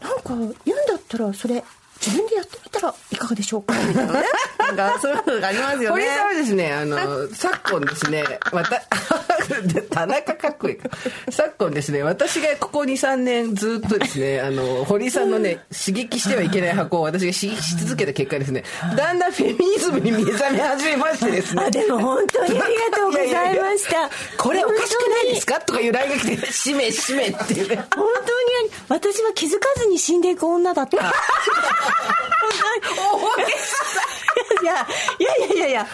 [0.00, 1.62] なんか言うんだったら、それ、
[2.00, 3.74] 自分でやってみたらいかがでしょうか？
[3.86, 4.24] みたいなね。
[4.58, 5.88] なんか、そういうのがありますよね。
[5.90, 8.82] 堀井さんはですねあの 昨今ですねまた
[9.90, 10.88] 田中かっこいいか
[11.30, 18.64] 昨今ですね私がここ23年ずっとですねあの堀井さんのね刺激してはいけない箱を私が刺激し続けた結果ですね
[18.96, 24.10] だんだんフェミニズムに目覚め始めましてですねあ、でも本当にありがとうございました。
[24.38, 25.60] これおかしくないですか？
[25.60, 27.76] とかいう LINE が来て、しめしめっていうね。
[27.94, 30.96] 本当に私は気づかずに死んでいく女だった。
[34.62, 34.86] いや、
[35.18, 35.86] いやいやいやいや、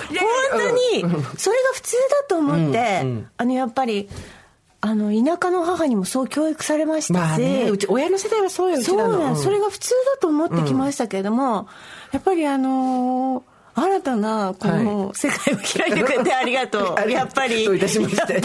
[0.50, 1.00] 本当に、
[1.37, 3.05] それが普通だと思って、
[3.37, 4.09] あの、やっぱり、
[4.83, 8.83] あの、田舎の母にもそう教育されましたし、まあね、うち、親の世代はそうよ。
[8.83, 11.68] そうなん、それが普通だと思ってきましたけれども、
[12.12, 16.94] やっぱりあのー新たな、この、世界を開いてくれてありがとう。
[16.98, 17.76] ありがやっぱり、やっ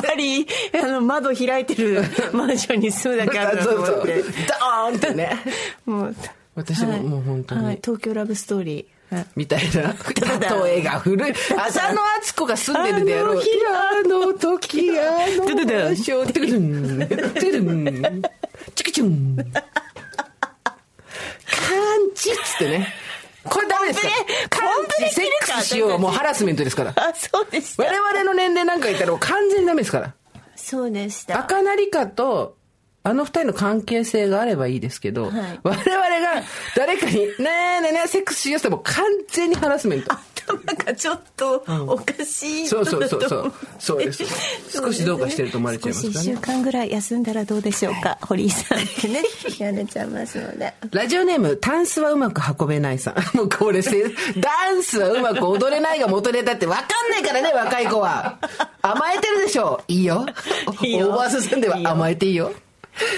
[0.02, 0.48] ぱり、
[0.82, 3.76] あの、窓開いてるマンションに住むだけあるなと。
[3.76, 4.22] 思って。
[4.24, 5.38] ドーンってね。
[5.86, 6.16] もう、
[6.56, 7.02] 私もはい。
[7.02, 7.66] もう本当に。
[7.66, 9.16] はい、東京ラブストーリー。
[9.16, 9.28] はい。
[9.36, 9.94] みたいな。
[10.64, 11.34] 例えが古い。
[11.58, 15.04] 浅野敦子が住んでるであろうあの日あの時あ
[15.38, 17.08] のドゥドゥドゥン場所トゥルン。
[17.08, 18.22] トゥルン
[18.74, 19.44] チキチュン感
[22.16, 22.94] 知っつってね。
[23.44, 25.90] これダメですかコンプレ感知セックスしよう。
[25.92, 26.94] はもうハラスメントですから。
[26.96, 27.84] あ、そうでした。
[27.84, 30.14] 我々の年齢なんか言ったらもう完全にダメですから。
[30.56, 31.40] そうでした。
[31.40, 32.58] 赤成香と
[33.06, 36.44] あの二人の関係性があればいいですけど、はい我々が
[36.76, 40.16] 誰かに、 ねえねえねえ、セックスしようってもう完全にハラスメント。
[40.46, 44.24] 頭がちょっとおかしいそう人だとそうそうそうそうです
[44.80, 49.24] 少しどうかしてると思われちゃいますから少し1週ね間ぐらい休んだらどうでしょうか堀井さんってね
[49.58, 53.38] やれちゃいますのでラジオネーム、タンスはうまく運べないさん。
[53.38, 54.04] もうこれせ、
[54.38, 58.38] ダンスはうまく踊れないが元ネタって分かんないからね、若い子は。
[58.82, 59.82] 甘えてるでしょ。
[59.88, 60.26] いいよ。
[60.82, 62.54] いいよオーバー進んでは甘えていいよ。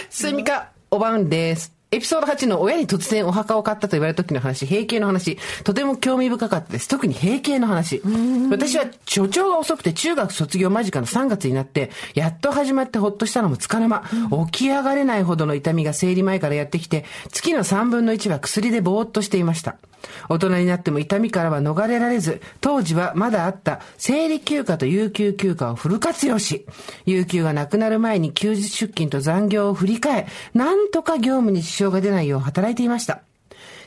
[0.10, 1.78] すみか、おばんです。
[1.90, 6.90] エピソード8の親に突然お墓を買ったと言われた時の話、閉経の話、とても興味深かったです。
[6.90, 8.02] 特に閉経の話。
[8.52, 14.04] 私は所長が遅くて中学卒業間近の3月になって、やっと始まってほっとしたのもつかの間、
[14.52, 19.78] 起き上がれないほどの痛みが生理前からやってきて、月の3分の1は薬でぼーっとしていました。
[20.30, 26.66] 大人になっても痛みからは逃れられず、当時はまだあった生理休暇と有給休暇をフル活用し、
[27.06, 33.27] 有給がなくなる前に休日出勤と残業を振り替え、なんとか業務に支障が出ないよう働いていました。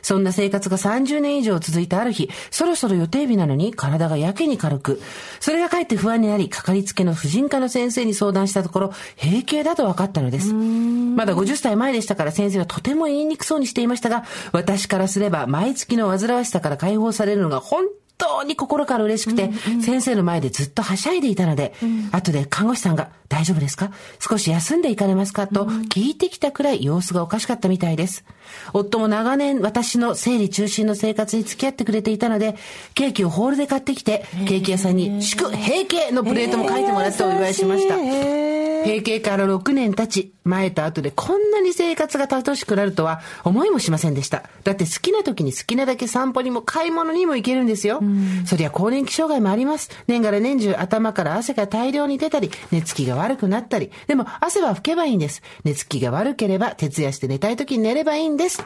[0.01, 5.01] そんな生活が30年以上続いたある日、そろそろ予定日なのに体がやけに軽く、
[5.39, 10.53] それがかえって不安になり、かかりつけの婦人科の先生に相談したところ、閉経だと分かったのです。
[10.53, 17.85] まだ50歳前でしたから先生はとても言いにくそうにしていましたが、私からすれば毎月の煩わしさから解放されるのが本
[18.21, 19.49] 当に心から嬉しくて、
[19.81, 21.73] 先生の前でずっとはしゃいでいたので、
[22.11, 23.91] 後で看護師さんが、大丈夫ですか？
[24.19, 25.47] 少し休んでいかれますか？
[25.47, 28.25] と聞いてきたくらい様子がおかしかったみたいです。
[28.73, 32.57] 夫も長年私の生理中心の生活に付き合ってくれていたので、
[32.93, 37.95] ケーキをホールで買ってきて、ケーキ屋さんに祝閉経のプレートも書いてもらってお祝いしました。
[37.95, 44.43] 閉経から6年経ち、前と後でこんなに生活が楽しくなるとは思いもしませんでした。
[44.63, 48.01] だって好きな時に好きなだけ散歩にも買い物にも行けるんですよ。
[48.45, 49.89] そりゃ更年期障害もあります。
[50.07, 53.91] 年がら年中頭から汗が大量に出たり、寝つきが悪くなったり。
[54.07, 55.41] でも汗は拭けばいいんです。
[55.63, 58.63] 寝つきが悪ければ徹夜して寝たい時に寝ればいいんです。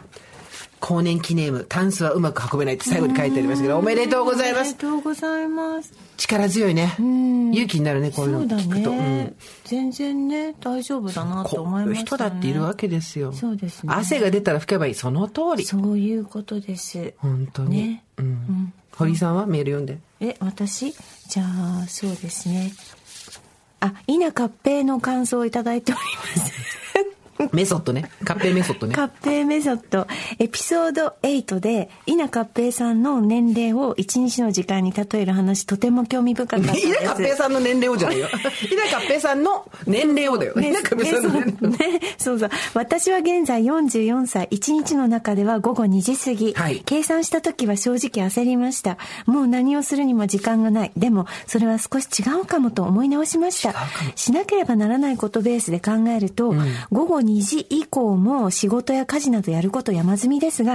[0.80, 4.80] 更年期ネーム、タンスはうまく運べないって最後に書いてありますけど、おめでとうございますおめで。
[4.80, 6.94] とうございます力強いね。
[7.00, 8.92] 勇気になるね、こういうの聞くと。
[8.92, 13.34] ね、全然ね大丈夫だなと思いました、ね、人だっているわけですよ。
[13.34, 14.94] そうですね汗が出たら拭けばいい。
[14.94, 15.66] その通り。
[15.66, 17.70] そういうことです本当に。
[17.70, 18.74] ねうん。
[18.98, 19.36] 堀さん。
[19.36, 20.00] はメール読んで。
[20.20, 20.94] え私？
[21.28, 22.72] じゃあそうですね。
[23.82, 26.02] あ稲合併の感想をいただいており
[26.38, 26.85] ます。
[27.52, 28.10] メソッドね。
[28.24, 28.96] 合併メソッドね。
[28.96, 30.08] 合併メソッド
[30.40, 38.28] エピソード8で稲合併さんの年齢を一日の時間に例える話とても興味深かったです稲合併さんの年齢をじゃないよ。
[38.72, 40.56] 稲合併さんの年齢をだよ。
[40.56, 41.92] ね稲合併さんの年齢を。
[41.92, 42.50] ね、そうそう。
[42.74, 46.54] 私は現在44歳、1日の中では午後2時過ぎ。
[46.54, 48.98] はい計算した時は正直焦りました。
[49.26, 50.92] もう何をするにも時間がない。
[50.96, 53.74] でも、それは少し違うかもと思い直しました。
[54.16, 56.54] しなければならないことベースで考えると、
[56.92, 60.74] 午後2時以降も仕事や家事などやること山積みですが、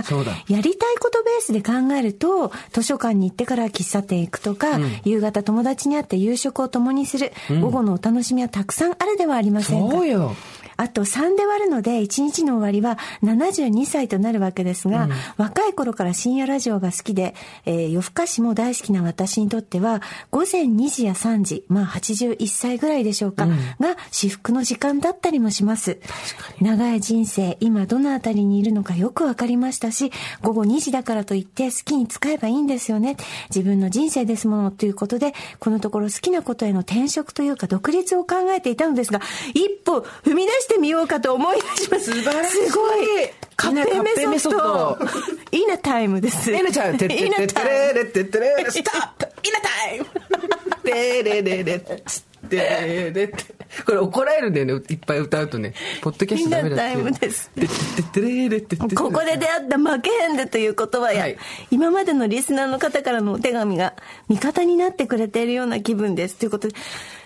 [0.49, 9.95] やりたいことベースで考えると、図書館に行ってから喫茶店行くとか、夕方友達に会って夕食を共にする、午後のお楽しみはたくさんあるではありませんか。
[9.95, 10.35] そうよ。
[10.81, 17.35] あと3で割るので1日の終わりは72歳となるわけですが、若い頃から深夜ラジオが好きで、
[17.67, 25.99] えー夜更かしも大好きな私にとっては午前2時や3時、まあ81歳ぐらいでしょうか、が至福の時間だったりもします。
[26.63, 33.19] 長い人生、今どのあたりにいるのかよくわかりましたし、午後2時だからといって好きに使えばいいんですよね。
[33.51, 39.21] 自分の人生ですものということで、このところ好きなことへの転職というか独立を考えていたのですが、
[39.53, 42.13] 一歩踏み出してみようかと思い出します。
[42.13, 43.01] 素晴らしいすごい。
[43.57, 44.59] 合みんな併メソッド。
[44.59, 45.07] 合併メソッド
[45.53, 46.53] イナタイムです。
[46.53, 47.09] 稲ちゃん、て。
[47.09, 50.07] れてれれ、ストップ稲タイム
[50.83, 52.03] てれれれってれれ
[52.57, 53.35] って。
[53.87, 55.75] これ怒られるんだよね、いっぱい歌うとね。
[56.03, 56.85] ポッドキャストダメだって。
[56.85, 58.95] イナタイムですてってってれれってって。
[58.97, 61.37] ここで出会った負けへんでという言葉や、はい
[61.71, 63.95] 今までのリスナーの方からのお手紙が
[64.29, 66.37] 味方になってくれているような気分です。
[66.37, 66.75] ということで、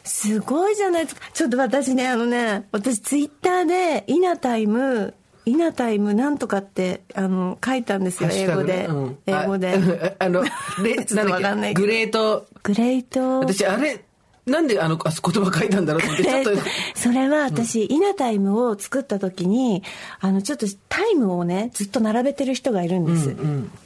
[0.05, 1.23] すごいじゃないですか。
[1.33, 5.15] ちょっと私ね、あのね、私ツイッターで、イナタイム、
[5.47, 8.87] イナタイムなんとかって、あの、書いたんですよ、英語で。
[8.87, 10.17] うん英語で。
[10.19, 10.43] ああの、
[10.83, 13.41] で、 ちょっとわかんないけどグレート、グレート。
[13.41, 14.04] 私、あれ、
[14.47, 16.51] なんであの、あ言葉書いたんだろうって、 ちょっと、
[16.95, 19.83] それは私、イナタイムを作った時に、
[20.21, 23.35] あの、ちょっとタイムをね、ずっと並べてる人がいるんです。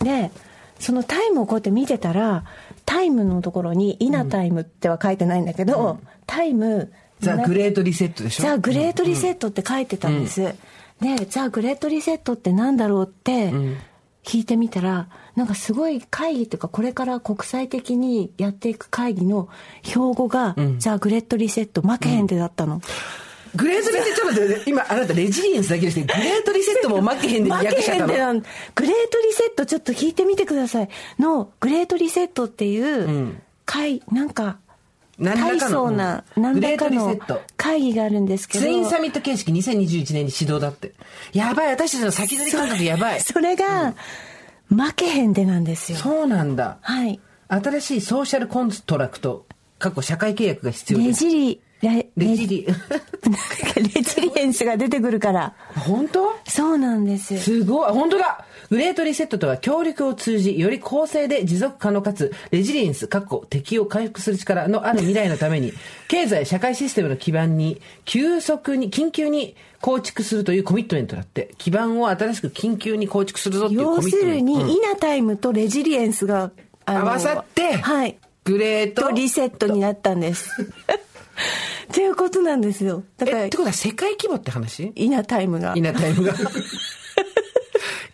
[0.05, 0.31] で、
[0.81, 2.44] そのタイムをこうやって見てたら、
[2.87, 6.90] タイムのところに、イナタイムっては書いてないんだけど、タイム、
[7.21, 8.42] ザ・グレートリセットでしょ？
[8.44, 10.40] ザ・グレートリセットって書いてたんです。
[10.40, 10.55] で、
[11.31, 13.53] ザ・グレートリセットってなんだろうって
[14.25, 19.48] 聞いてみたら、なんかすごい会議というか、これから国際的にやっていく会議の
[19.85, 22.83] 標語が、ザ・グレートリセット、負けへんでだったの。
[23.55, 28.12] グレートリセット、ちょっと待って、今、あなたレジリエンスだけでして、グレートリセットも負けへんで負け訳しちゃったの。
[28.12, 28.46] へんでなんグ
[28.83, 30.88] レートリセットちょっと聞いてみてください
[31.20, 34.59] のグレートリセットっていう会、なんか
[35.20, 37.16] 大何らかの層なうん何らかの
[37.57, 40.94] 会議があるんですけどツインサミット形式2021年に始動だって。
[41.33, 43.20] やばい、私たちの先取り感覚やばい。
[43.20, 43.94] それが
[44.68, 45.98] 負けへんでなんですよ。
[45.98, 46.78] そうなんだ。
[46.83, 47.20] はい。
[47.48, 49.46] 新しいソーシャルコントラクト、
[49.78, 51.20] 過去社会契約が必要レです。
[51.20, 55.54] ジリレレジリ、レジリエンスが出てくるから。
[55.76, 56.35] 本当？
[56.46, 57.38] そうなんです。
[57.38, 57.92] すごい。
[57.92, 65.72] 本当だグレートリセットとは協力を通じ、より公正で持続可能かつ、レジリエンス、過去、敵を回復する力のある未来のために、
[66.09, 71.54] 経済、社会システムの基盤に、急速に、緊急に構築するというコミットメントだって。
[71.57, 74.35] 基盤を新しく緊急に構築するぞっていうコ要すミットメント。
[74.37, 76.50] るに、うんイナタイムとレジリエンスが
[76.85, 80.66] 合わさってはいグレートとリセットになったんです っ
[81.92, 84.92] ていうことなんですよだからえ、ってことは世界規模って話？
[84.94, 86.35] イナタイムがイナタイムが。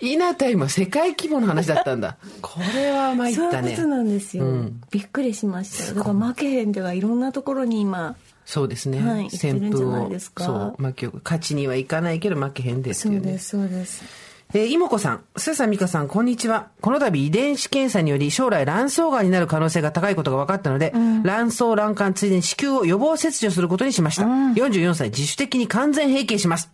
[0.00, 2.16] イナタイムは世界規模の話だったんだ。
[2.42, 3.86] これは参ったねそう。
[3.86, 4.44] なんですよ、
[4.90, 8.98] びっくりしましたよだから負けへんではいろんなところに今そうですね。
[9.00, 13.20] はい言ってるんじゃないですかそう、負けを、勝ちにはいかないけど負けへんでっていうね。
[13.20, 16.68] そうですそうですえー、いもこさん、すーさん、みかさん、こんにちは。
[16.80, 20.92] この度遺伝子検査により将来卵巣がんになる可能性が高いことが分かったので、
[21.24, 24.22] 卵巣卵管ついでに子宮を予防切除することにしました。
[24.24, 26.70] 44歳自主的に完全閉経します。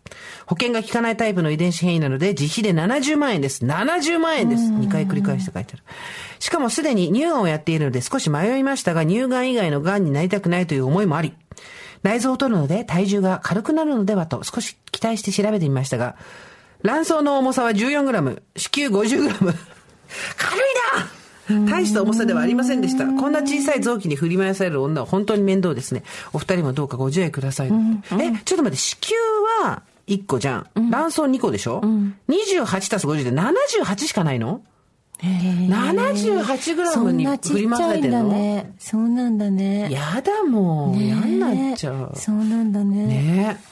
[0.47, 3.65] 保険が効かないタイプの遺伝子変異なので、自費で70万円です。
[3.65, 4.65] 70万円です。
[4.65, 5.83] 2回繰り返して書いてある。
[6.39, 11.35] しかもすでに乳がんをやっているので少し迷いましたが、乳がん以外のがんになりたくないという思いもあり、
[12.03, 16.17] 内臓を取るので体重が軽くなるのではと少し期待して調べてみましたが、
[16.83, 19.35] 卵巣の重さは 14g、子宮 50g。
[20.37, 20.57] 軽
[21.55, 23.07] いな大した重さではありませんでした。
[23.07, 26.03] こんな小さい臓器に振り回される女は本当に面倒ですね。
[26.33, 27.69] お二人もどうかご自愛ください。
[27.69, 27.71] え、
[28.45, 30.91] ちょっと待って、子宮は1個じゃん。
[30.91, 31.83] 卵巣2個でしょ、
[32.29, 34.63] ?28 たす50で78しかないの
[35.23, 38.29] ?78g そんになちっ振り回されてんの？
[38.29, 40.99] ねそうなんだねやだもん。
[40.99, 42.13] ね嫌になっちゃう。
[42.15, 43.70] そうなんだねねえ。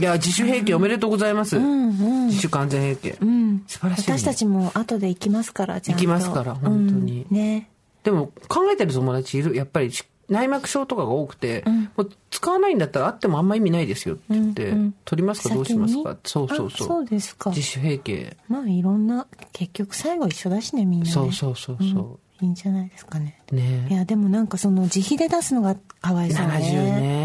[0.00, 1.58] いや、自主閉経おめでとうございます。
[1.58, 3.18] 自主完全閉経。
[3.66, 4.18] 素晴らしい、ね。
[4.18, 7.26] 私たちも後で行きますから行きますから本当に。
[7.30, 7.36] うん。
[7.36, 7.68] ね。
[8.02, 9.54] でも考えてる友達いる。
[9.54, 11.64] やっぱりし内膜症とかが多くて、
[11.96, 16.16] もう使わないんだったらあってもあんま意味ないですよって言って、取りますかどうしますか？
[16.24, 16.86] そうそうそう。
[16.86, 17.50] あそうですか。
[17.50, 18.36] 自主閉経。
[18.48, 21.12] まあいろんな結局最後一緒だしねみんなね。
[21.12, 23.38] そうそうそうそいいんじゃないですかね。
[23.52, 23.54] う。
[23.54, 23.86] ね。
[23.90, 27.23] いやでもなんかその自費で出すのがかわいそう70ねね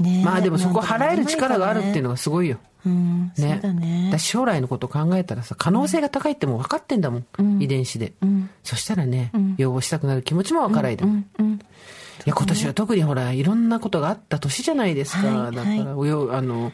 [0.00, 2.58] ねまあでもそこ払える力があるっていうのがすごいよ。
[2.86, 7.62] うんそうだねだし将来のことを考えたらさ、可能性が高いってもう分かってんだもん。
[7.62, 8.14] 遺伝子で。
[8.64, 11.18] そしたらね、要望したくなる気持ちも分からないだもん。
[11.18, 11.22] い
[12.24, 15.26] や、今年は特にほら、いろんなことがあった年じゃないですか。
[15.26, 16.72] はいだから、およ、あの、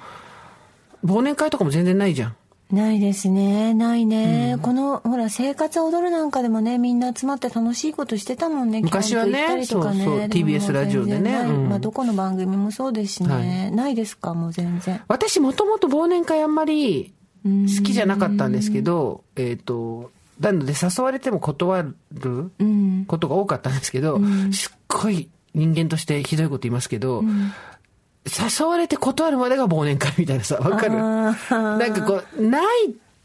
[1.05, 2.37] 忘年会とかも全然ないじゃん。
[2.71, 3.75] ないですね。
[3.75, 11.33] ないね、このほら生活踊るなんかでもねみんな集まって楽しいことしてたもんね昔はねそうそう TBS ラジオでね。
[11.47, 11.69] うん。
[11.69, 15.01] まあ、どこの番組もそうですしね、ないですかもう全然。
[15.07, 22.51] 私もともと忘年会あんまり好きじゃなかったんですけど、えっ、と、なので誘われても断る
[23.07, 24.19] ことが多かったんですけど、
[24.53, 27.23] すっごい人間としてひどいこと言いますけど、
[28.27, 30.95] 誘われて断るまでが忘年会みたいなさ、わかる？
[30.99, 32.65] なんかこう、ない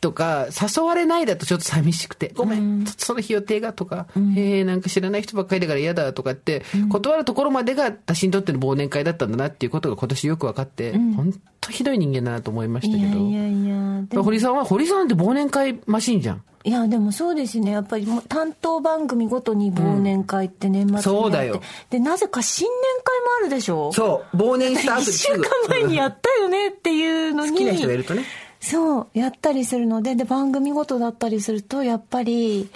[0.02, 13.20] とか、誘われないだとちょっと寂しくて、ごめん、その日予定がとか、へえ、なんか知らない人ばっかりだから嫌だとかって、断るところまでが私にとっての忘年会だったんだなっていうことが今年よく分かって、本当ひどい人間だなと思いましたけど。
[13.20, 16.44] いやいやいや堀さんは、堀さんって忘年会マシンじゃん。
[16.64, 17.72] いやでもそうですね。
[17.72, 21.62] やっぱり担当番組ごとに忘年会って年末にやって、そうだよ。
[21.90, 23.92] でなぜか新年会もあるでしょ。
[23.94, 27.52] そう、忘年した後1週間前にやったよねっていうのに。
[27.52, 28.26] 好きな人がいるとね。
[28.62, 32.70] そうやったりするのでで番組ごとだったりするとやっぱり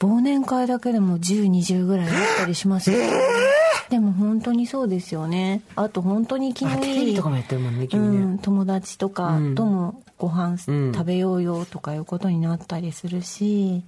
[0.00, 3.10] 忘年会だけでも1020ぐらいあったりしますよ、ね
[3.92, 5.60] でも本当にそうですよね。
[5.76, 7.96] あと本当に気あ、のいいテレビとかもやってるもんね、う。
[7.98, 13.84] ん、友達とかともご飯うん食べようよとかいうことになったりするし、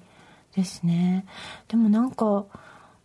[0.55, 1.25] ですね。
[1.69, 2.45] でもなんか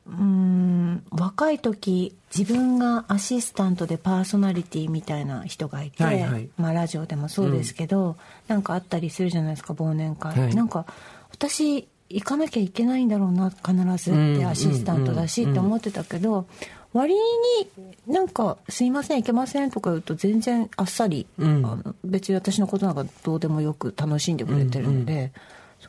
[0.10, 6.50] うん若い時自分がアシスタントでパーソナリティみたいな人がいて、はいはい。
[6.58, 8.18] まあ、ラジオでもそうですけど、
[8.48, 10.56] なんかあったりするじゃないですか忘年会、はい。
[10.56, 10.86] なんか
[11.32, 16.48] 私行かなきゃいけないんだろうな必ずってアシスタントだしって思ってたけど、
[16.94, 17.22] 割に
[18.08, 25.32] なんか「すいません行けません」とか言うと全然あっさり、あの別に私のことなんかどうでもよく楽しんでくれてるんで、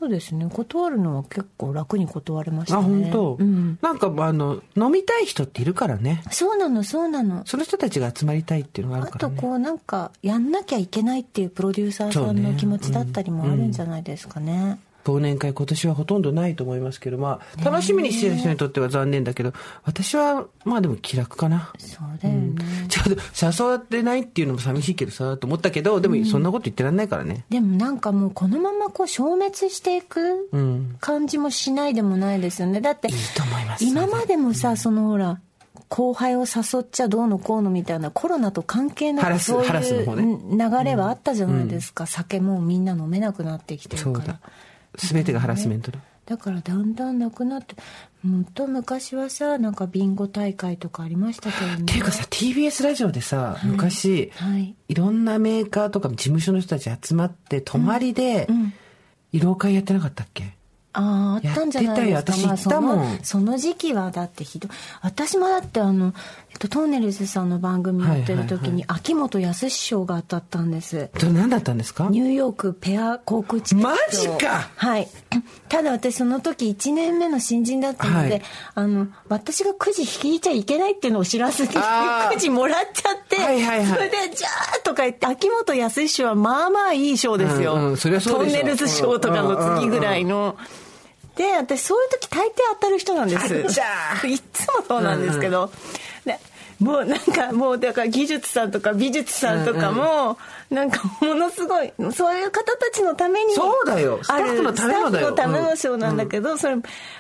[0.01, 0.49] そうですね。
[0.51, 6.23] 断るのは結構楽に断れましたあ、ね本当、うん、なんか、あの、飲みたい人っているからね。
[6.31, 7.45] そうなのそうなの。
[7.45, 9.37] その人たちが集まりたいっていうのがああるからね。
[9.37, 12.53] とこうなんかやんなきゃいけないっていうプロデューサーさんね。
[12.53, 19.53] の気持ちだったりもあるんじゃないですかね、忘年会今年はほとんどないと思いますけど、まあ、楽しみにしてる人にとっては残念だけど、
[19.85, 21.73] 私は、まあでも気楽かな。
[21.79, 22.55] そうだよね、
[22.89, 27.45] ちょっと誘ってないっていうのも寂しいけどさ、と思ったけど、でもそんなこと言ってらんないからね。
[27.51, 30.97] でもなんかもうこのままこう消滅していくうん。
[31.01, 32.81] 感じもしないでもないですよね。
[32.81, 33.85] だっていいと思います。
[33.85, 35.41] 今までもさそのほら
[35.89, 44.41] 後輩を誘っちゃどうのこうのみたいなコロナと関係なくそういう流れはあったじゃないですか、酒もうみんな飲めなくなってきてるから
[44.95, 45.09] そうだ。
[45.09, 45.99] すべてがハラスメントだ。
[46.27, 47.75] だからだんだんなくなって
[48.23, 51.75] もっと昔はさなんかビンゴ大会とかありましたけどね。
[51.81, 54.77] っていうかさ、TBS ラジオでさ、昔、はい。
[54.89, 58.47] いろんなメーカーとか事務所の人たち集まって、泊まりで、
[59.33, 60.55] 慰労会やってなかったっけ？
[60.93, 62.17] あああったんじゃないで
[62.57, 62.81] すか。
[62.81, 64.71] まあその時期はだってひどい。
[65.03, 66.15] 私もだってあの、
[66.53, 71.09] えっと、トーネルズさんの番組やってる時に、秋元康師匠が当たったんです。
[71.17, 72.09] それ何だったんですか？
[72.11, 73.89] ニューヨークペア航空チケット。
[73.89, 74.69] マジか！
[74.77, 75.09] はい。
[75.71, 78.43] ただ私その時1年目の新人だったので、はい。
[78.75, 81.75] あの私がくじ引いちゃいけないっていうのを知らずにく
[82.39, 83.87] じもらっちゃって、はいはいはい。
[83.87, 88.57] それで「じゃあ」とか言って秋元康師匠はまあまあいい賞ですよ、うんうんそりゃそうでしょ。
[88.57, 90.57] トンネルズ賞とかの次ぐらいの。
[91.37, 93.55] で私そういう時大抵当たる人なんです。
[94.27, 95.73] いっつもそうなんですけど、で
[96.81, 100.39] もうなんかもうだから技術さんとか美術さんとかも、
[100.71, 104.19] なんかものすごいそういう方たちのためにそうだよ。
[104.23, 105.29] スタッフのためのだよ。
[105.29, 106.77] スタッフのための賞なんだけど、それ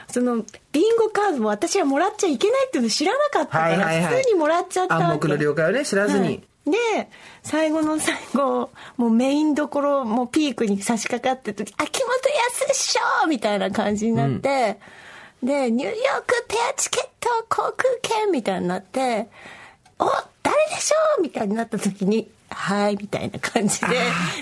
[0.09, 6.25] そのビンゴカードも私はもらっちゃいけないっていうの知らなかったから、普通にもらっちゃった暗黙の了解をね、知らずに。
[6.25, 7.09] はいで
[7.43, 12.11] 最後の最後もうメインどころもうピークに差し掛かってる時「秋元
[12.69, 14.79] 康師匠!」みたいな感じになって、
[15.43, 17.00] でニューヨークペアチケット
[17.67, 19.29] 航空券みたいになって
[19.99, 20.07] 「お
[20.43, 23.87] 誰でしょう?」みたいになった時に「はい」みたいな感じで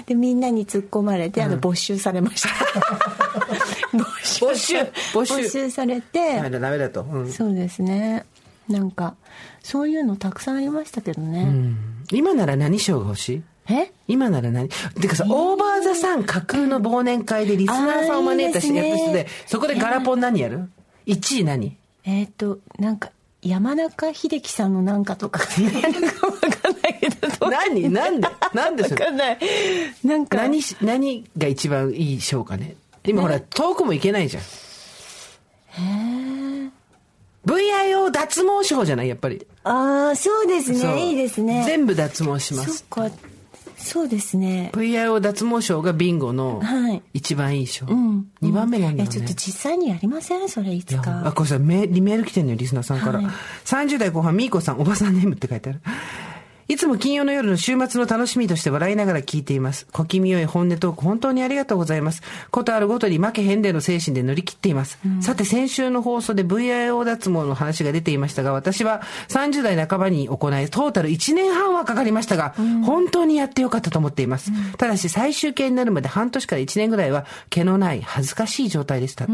[0.07, 2.49] でみんなに突っ込まれて、あの没収されました。
[3.93, 4.05] 没
[4.41, 4.75] 没収。
[5.15, 5.35] 没収。
[5.37, 7.03] 没収されて、ダメだ、ダメだと。
[7.03, 7.33] うん。
[7.33, 8.25] そうですね。
[8.69, 9.15] なんか
[9.63, 11.49] そういうのたくさんありましたけどね、
[12.13, 13.43] 今なら何賞が欲しい？
[13.73, 13.93] え？
[14.07, 14.69] 今なら何？
[15.01, 20.71] てかさ、オーバーザさん架空の忘年会でリスナーさんを招いたしで、そこでガラポン何やる
[21.07, 21.77] ?1 位何？
[22.11, 23.11] えっ、となんか
[23.43, 27.89] 山中秀樹さんのなんかとかなんかわかんないけど何？
[27.91, 28.29] なんで？
[28.55, 29.39] なんでそれわかんない。
[30.03, 32.75] なんか何し、何が一番いい賞かね。
[33.05, 34.43] 今ほら、遠くも行けないじゃん。
[37.47, 39.09] VIO 脱毛賞じゃない？
[39.09, 39.47] やっぱり。
[39.65, 41.09] ああそうですね。
[41.11, 41.63] いいですね。
[41.67, 42.79] 全部脱毛します。
[42.79, 43.11] そっか
[43.89, 47.87] そうですね VIO 脱毛賞がビンゴのはい一番いい賞。
[47.87, 49.35] うん2番目なんだろうねえちょっと。
[49.35, 50.49] 実際にやりません？
[50.49, 53.21] それいつあ、かこれさ、メメール来てんのよ、リスナーさんから。
[53.21, 53.27] はい
[53.65, 55.81] 30代後半、みーこさん、おばさんネームって書いてある。
[56.69, 59.87] いつも金曜の夜の週末の楽しみとして笑いながら聞いています。
[59.91, 62.23] 小気味よい本音トーク、本当にありがとうございます。
[62.51, 64.99] ことあるごとに負けへんでの精神で乗り切っています。
[65.23, 72.55] さて、先週の放送で VIO 脱毛の話が出ていましたが、私は30代半ばに行い、トータル1年半はかかりましたが、
[72.85, 74.53] 本当にやってよかったと思っています。
[74.77, 79.27] ただし、最終形になるまで半年から1年ぐらいは、毛のない恥ずかしい状態でした。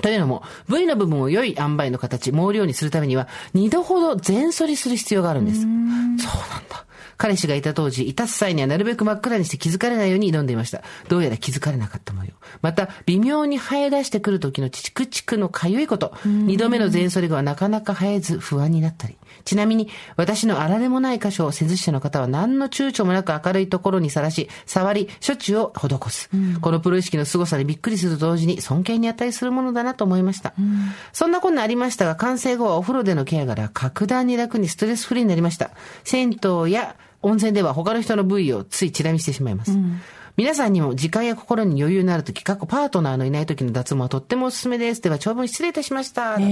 [0.00, 5.60] というのも、部位の部分を良い塩梅の形、毛量にするためには、二度ほど全剃りする必要があるんです。
[5.60, 6.84] そうなんだ。
[7.20, 10.82] 彼氏がいた当時、いたす際にはなるべく真っ暗にして気づかれないように挑んでいました。
[11.08, 12.30] どうやら気づかれなかった模様。
[12.62, 16.14] また、微妙に生え出してくる時のチクチクのかゆいこと。
[16.24, 19.18] 二度目の全剃り後はなかなか生えず不安になったり。
[19.44, 26.30] ちなみに、私のあられもない箇所を施術者の方は何の躊躇もなく明るいところにさらし、触り、処置を施す。
[26.62, 30.54] このプロ意識の凄さにびっくりすると同時に尊敬に値するものだなと思いました。
[31.12, 35.70] そんなこんなありましたが、完成後はお風呂でのケアから格段に楽にストレスフリーになりました。
[36.02, 39.72] 銭湯や温泉では他の人の部位をついチラ見してしまいます。
[40.36, 45.02] 皆さんにも時間や心に余裕のある時、過去パートナーのいない時の脱毛はとってもおすすめです。
[45.02, 46.36] では長文失礼いたしました。
[46.38, 46.42] え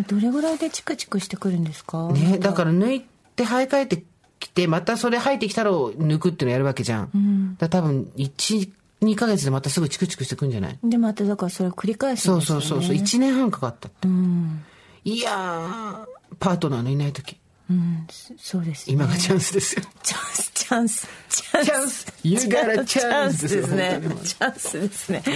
[0.00, 2.08] ー、どれぐらいでチクチクしてくるんですか？
[2.12, 3.00] ね、だから抜い
[3.36, 4.02] て生え替えて
[4.40, 7.56] きて、またそれ生えてきたら抜くっていうのやるわけじゃん。
[7.58, 8.70] だから多分、1、
[9.02, 10.78] 2ヶ月でまたすぐチクチクしてくんじゃない？
[10.82, 14.08] でまただからそれを繰り返すそうんですよ、ね、そうそうそう、1年半かかったって。
[14.08, 14.64] うん、
[15.04, 16.06] いやー、
[16.38, 17.36] パートナーのいない時、
[17.70, 19.82] うん、そそうです、ね、今がチャンスですよ。
[20.02, 21.06] チャンスチャンス。
[21.28, 21.66] チャンス。
[21.66, 22.06] チャンス。
[22.22, 25.22] You got a チャンスですねチャンスですね。
[25.24, 25.30] あ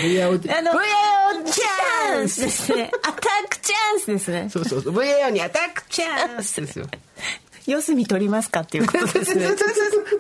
[0.63, 2.91] の VIO チャンスですね。
[3.03, 4.49] アタックチャンスですね。
[4.49, 6.87] そうそうそう、VAO にアタックチャンスですよ。
[7.67, 9.49] 四隅取りますかっていうことですね。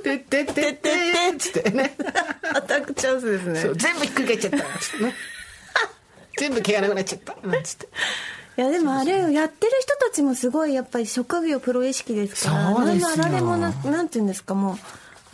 [0.03, 0.91] てってってって
[1.39, 1.97] つってね
[2.55, 3.75] アタックチャンスですね。
[3.75, 4.67] 全部ひっくり返っちゃった。
[6.39, 7.47] 全部毛がなくなっちゃった。
[7.47, 7.89] なんつって
[8.57, 14.77] いやでもあれやってる人たちもすごいやっぱり職業プロ意識ですからそうですあられもななんていうんですかもう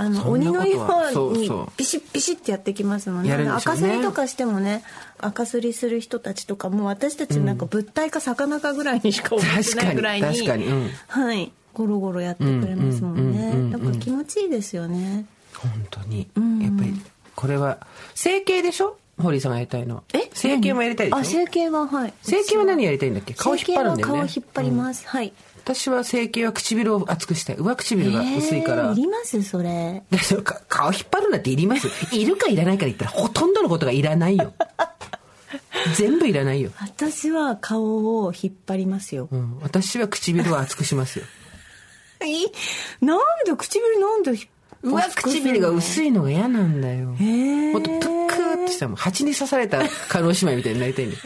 [0.00, 1.72] あの鬼のようにそうそう。
[1.76, 3.36] ピシッピシッってやってきますもんね。
[3.36, 3.48] ね。
[3.48, 4.84] 赤すりとかしてもね
[5.18, 10.88] 赤すりする人たちとかもう私たちなんか物体か魚かぐらいにしか思ってないぐらいに確かにうん。
[11.08, 13.72] はいゴロゴロやってくれますもんね。
[13.76, 15.26] だから気持ちいいですよね。
[15.56, 16.28] 本当に。
[16.62, 17.02] やっぱり
[17.34, 17.78] これは
[18.14, 18.96] 整形でしょ？
[19.20, 20.02] 堀井さんがやりたいのは。
[20.14, 20.30] え？
[20.32, 21.18] 整形もやりたいでしょ？
[21.18, 22.14] あ整形ははい。
[22.22, 23.34] 整形は何やりたいんだっけ？
[23.34, 24.02] 顔引っ張るんだよね。
[24.04, 25.32] 顔引っ張ります、はい。
[25.64, 27.56] 私は整形は唇を厚くしたい。
[27.56, 29.42] 上唇が薄いから、えーいります？
[29.42, 30.02] それ。
[30.68, 31.88] 顔引っ張るなんていります？
[32.16, 34.52] いるかいらないかで言ったらほとんどのことがいらないよ。
[35.96, 39.28] 全部いらないよ、私は顔を引っ張りますよ。
[39.30, 41.24] う、ん、私は唇を厚くしますよ。
[42.26, 42.46] い
[43.04, 43.54] なんで？
[43.56, 44.32] 唇なんで
[44.82, 47.14] 上唇が薄いのが嫌なんだよ。
[47.14, 47.72] ー。
[47.72, 48.96] もっとプックーってしたもん。
[48.96, 51.22] 蜂に刺された叶姉妹みたいになりたいんだよ。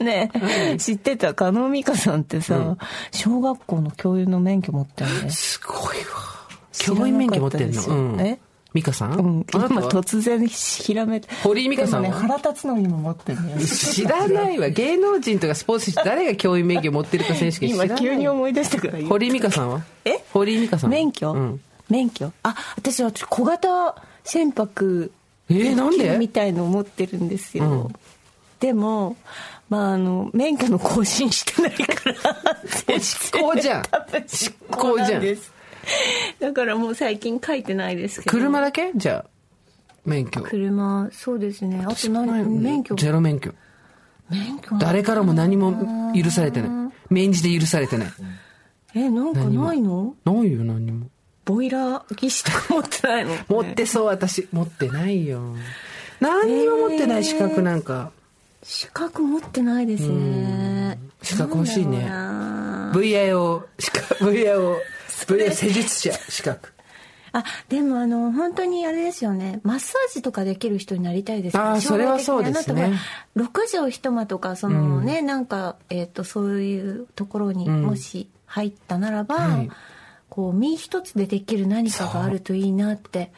[0.00, 0.30] ね
[0.72, 0.76] え。
[0.78, 1.34] 知ってた？
[1.34, 2.76] 加納美香さんってさ、
[3.10, 5.30] 小学校の教諭の免許持ってるね。
[5.30, 6.04] すごいわ。
[6.72, 7.82] 教員免許持ってんの？
[7.86, 8.20] うん。
[8.20, 8.38] え？
[8.74, 12.02] 美香さん、うん、今突然ひらめ堀井美香さん。
[12.02, 14.68] ね腹立つのにも持ってるね知らないわ。
[14.68, 19.82] 芸能人とかスポーツ選手誰が教員免許持ってるか選手権知らない今急に思い出したから堀井美香さんは？
[20.04, 20.22] え？
[20.34, 20.96] 堀井美香さんは？
[20.96, 22.32] 免許、うん、免許？
[22.42, 25.10] あ私は小型船舶
[25.50, 26.16] えー、なんで？
[26.18, 27.94] みたいのを持ってるんですよ、うん。
[28.60, 29.16] でも
[29.70, 32.98] まああの免許の更新してないから。
[33.00, 33.82] 執行じゃん。
[34.26, 35.22] 執行じゃん。
[36.40, 38.30] だからもう最近書いてないですけど。
[38.30, 38.92] 車だけ？
[38.94, 39.30] じゃあ
[40.04, 40.42] 免許。
[40.42, 41.82] 車そうですね。
[41.86, 42.44] あと何？
[42.60, 42.94] 免許？
[42.96, 43.54] ゼロ免許。
[44.28, 44.76] 免許？
[44.78, 46.92] 誰からも何も許されてない。
[47.08, 48.08] 免じで許されてない。
[48.94, 50.14] えなんかないの？
[50.26, 51.06] ないよ何にも
[51.48, 54.46] ボイラー技師とか持ってないの持ってそう私。
[54.52, 55.40] 持ってないよ。
[56.20, 58.12] 何にも持ってない資格なんか。
[58.62, 60.98] 資格持ってないですね。
[61.22, 62.06] 資格欲しいね。
[62.92, 64.76] VIO 資格 VIO
[65.26, 66.74] VIO 施術者資格。
[67.32, 69.60] あでもあの本当にあれですよね。
[69.62, 72.82] マッサージとかできる人になりたいですあーそれはそうですね。
[72.84, 73.00] あなたは
[73.34, 77.86] 六畳一間とかそのね、なんか、えー、とそういうところにん。
[77.86, 79.70] もし入ったならば、はい
[80.38, 83.32] こう身一つでできる何かがあるといいなって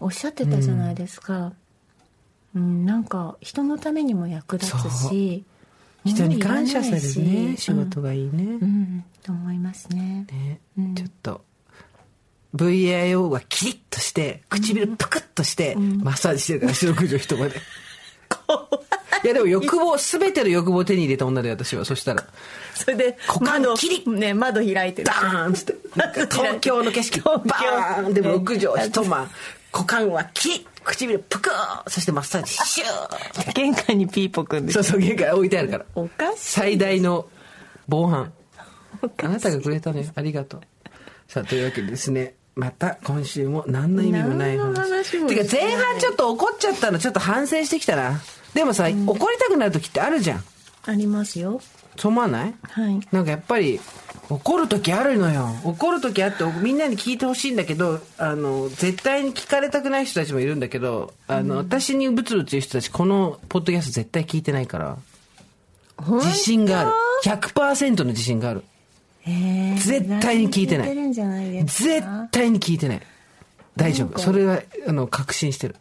[0.00, 1.52] おっしゃってたじゃないですか、
[2.54, 5.44] うんなんか人のためにも役立つし
[6.06, 10.26] 人に感謝されるね仕事がいいね、うん、うんと思いますね。
[10.32, 10.94] ね、うん。
[10.94, 11.44] ちょっと
[12.54, 17.56] VIO はキリッとして唇プクッとしてマッサージしてるから四六畳一間で
[19.24, 19.26] い。
[19.26, 22.24] やでも欲望全ての欲望を手に入れた女で私はそしたら。
[22.74, 25.04] それで股間窓キリッね窓開いてる。
[25.04, 25.76] ダーンっつって
[26.30, 29.30] 東京の景色バーンでも六畳一間。
[29.72, 31.90] 股間はキリッ唇プクー。
[31.90, 33.52] そしてマッサージシュー。
[33.52, 35.84] 玄関にピーポくんでそうそう玄関置いてあるから。
[35.94, 37.28] おかしい最大の
[37.86, 38.32] 防犯。
[39.22, 40.60] あなたがくれたねありがとう。
[41.28, 45.44] さあというわけでですねまた今週も何の意味もない話もて。
[45.44, 48.20] か前半ちょっと怒っちゃったのちょっと反省してきたな。
[48.52, 50.44] でもさ、怒りたくなる時ってあるじゃん。
[50.84, 51.60] ありますよ。
[51.96, 52.54] そう思わない？
[52.62, 53.00] はい。
[53.12, 53.78] なんかやっぱり
[54.28, 55.48] 怒る時あるのよ。
[55.62, 64.96] 怒る時あってみんなに聞いてほしいんだけどあの絶対に聞かれたくない人たちもいるんだけどあの、私にブツブツ言う人たちこのポッドキャスト絶対聞いてないから
[66.04, 66.90] 自信がある
[67.24, 68.77] 100%の自信があるえー
[69.78, 70.92] 絶対に聞いてない。
[70.92, 72.28] 聞い絶か？
[72.30, 73.00] 対に聞いてない。
[73.76, 74.18] 大丈夫。
[74.18, 75.76] それはあの確信してる。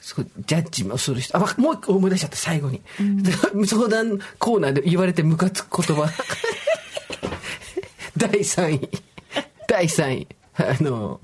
[0.00, 1.36] すごいジャッジもする人。
[1.36, 2.80] あわもう一個思い出しちゃった最後に、
[3.66, 6.08] 相談コーナーで言われてムカつく言葉。
[8.16, 8.88] 第3位。
[9.68, 10.28] 第3位。
[10.56, 11.20] あの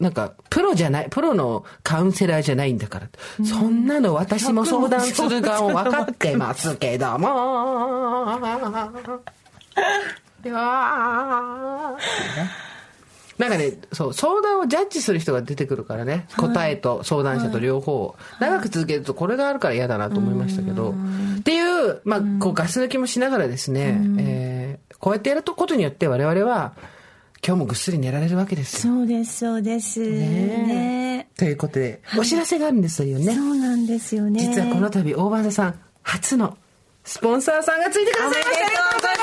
[0.00, 3.08] なんかプロじゃないプロのカウンセラーじゃないんだから、
[3.44, 7.28] そんなの私も相談する側も分かってますけども
[10.44, 11.96] いやー
[13.38, 16.28] なんかね、そう、相談をジャッジする人が出てくるからね。
[16.36, 18.14] 答えと相談者と両方。
[18.38, 20.94] 長く続けるとこれがあるから嫌だなと思いましたけど。
[21.40, 26.72] っていう、まあ、こうガス抜きもしながらですね、えーこうやってやることによって我々は、
[27.46, 28.94] 今日もぐっすり寝られるわけですよ。
[28.94, 33.42] そうですそうですねということで、お知らせがあるんですよねそ。
[33.42, 36.56] うなんですよね実はこの度、大場さん、初の
[37.04, 38.66] スポンサーさんがついてくださいました。
[38.66, 39.13] ありがとうございます。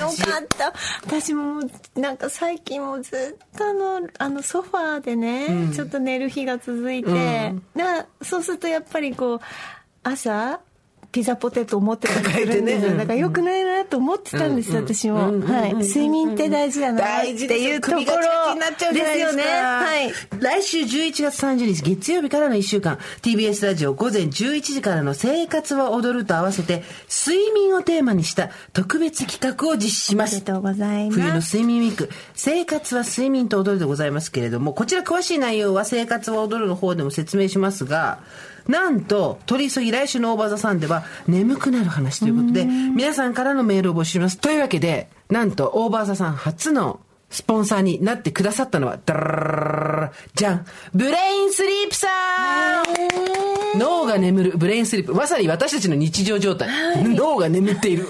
[0.00, 0.72] よかった。
[1.04, 1.62] 私も
[1.94, 9.40] なんか最近もずっとあのあのソファーでね、ちょっと寝る日が続いて、なそうするとやっぱりこう
[10.02, 10.60] 朝
[11.10, 12.92] ピザポテトを持ってたりするんですよ、ね。
[12.92, 12.98] うん。
[12.98, 15.74] だからよくないなっと思ってたんです、私も、はい。
[15.74, 18.12] 睡眠って大事だなっていうところです
[18.92, 19.42] かよね。
[19.42, 22.98] はい来週11月30日月曜日からの1週間。
[23.22, 30.36] TBS ラジオ午前11時からの「生活は踊る」と合わせて睡眠をテーマにした特別企画を実施します。
[30.36, 31.20] ありがとうございます。
[31.20, 32.10] 冬の睡眠ウィーク。
[32.34, 38.18] 生活は睡眠と踊るでございますけれどもこちら詳しい内容は生活は踊るの方でも説明しますが
[38.68, 44.38] なんと取り急ぎ来週の OVER THE SUN では眠くなる話ということで皆さんからのメールを募集します。
[44.38, 47.00] というわけでなんと OVER THE SUN 初の
[47.30, 52.08] スポンサーになってくださったのは、ダラじゃんブレインスリープさ
[52.82, 55.14] ん脳が眠る、ブレインスリープ。
[55.14, 56.68] まさに私たちの日常状態。
[57.04, 58.06] 脳が眠っている。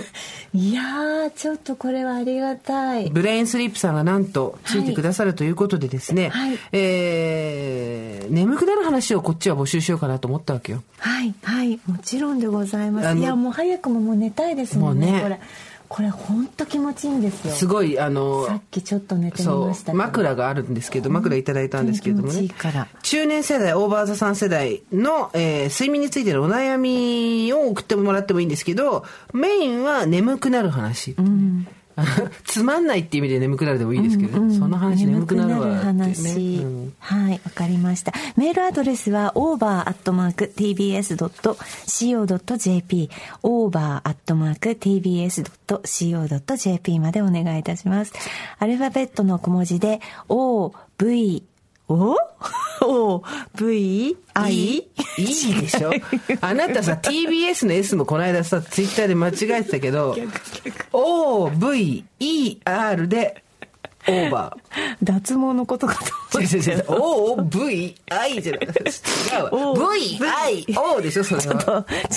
[0.55, 10.83] いやちょっとこれはありがたいブレインスリープさんがなんとついてくださるということでですね、はいえー、眠くなる話をこっちは募集しようかなと思ったわけよ。
[10.99, 15.41] はいはいもちろんでございますいやもう早くももう寝たいですもんねもうねこれ
[15.89, 22.89] これ本当気持ちいいんですよすごい、あの、さっきちょっと寝てみました枕があるんですけど、枕いただいたんですけれどもね気持ちいいから。
[23.03, 31.15] 中年世代、オーバーザさん世代の、えー睡眠についてのお悩みを送ってもらってもいいんですけど、メインは眠くなる話。
[31.19, 31.65] あの
[32.45, 36.33] つまんないっていう意味で眠くなるでもいいですけどね、その話眠くなるわっていう話、ね。
[36.63, 38.13] うんはいわかりました。
[38.37, 39.91] メールアドレスは over.tbs.co.jp
[43.43, 43.89] over.tbs.co.jp
[47.01, 48.13] までお願いいたします。
[48.59, 51.43] アルファベットの小文字で OV
[51.89, 52.17] O?
[52.83, 53.23] O?
[53.57, 54.17] V?
[54.35, 54.53] I?
[54.55, 55.91] いいでしょ？
[56.41, 60.15] あなたさ TBS の S もこの間さツイッターで間違えてたけど
[60.93, 63.43] OVER で
[64.07, 64.57] オーバ
[65.03, 65.97] 脱毛のことか
[66.33, 66.85] とー違う違う違う。
[66.89, 67.95] OVI
[68.41, 68.61] じゃない。
[68.63, 68.67] 違
[69.41, 69.51] うわ。
[69.87, 71.43] VIO でしょそれは。
[71.43, 71.69] ちょっと、ち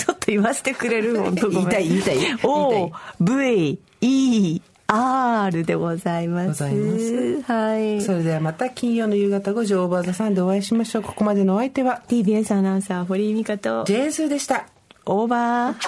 [0.08, 4.60] ょっと言わせてくれる本当ご言いたい言いたい O, V, E,
[4.92, 6.48] R でございます。
[6.48, 8.00] ございますはい。
[8.02, 14.66] それではまた金曜の夕方5時オーバーザさんでお会いしましょうここまでのお相手は TBS アナウンサー、堀井美香と、ジェーンスーでした
[15.06, 15.76] オーバー。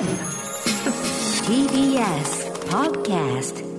[1.45, 3.74] TBS Podcast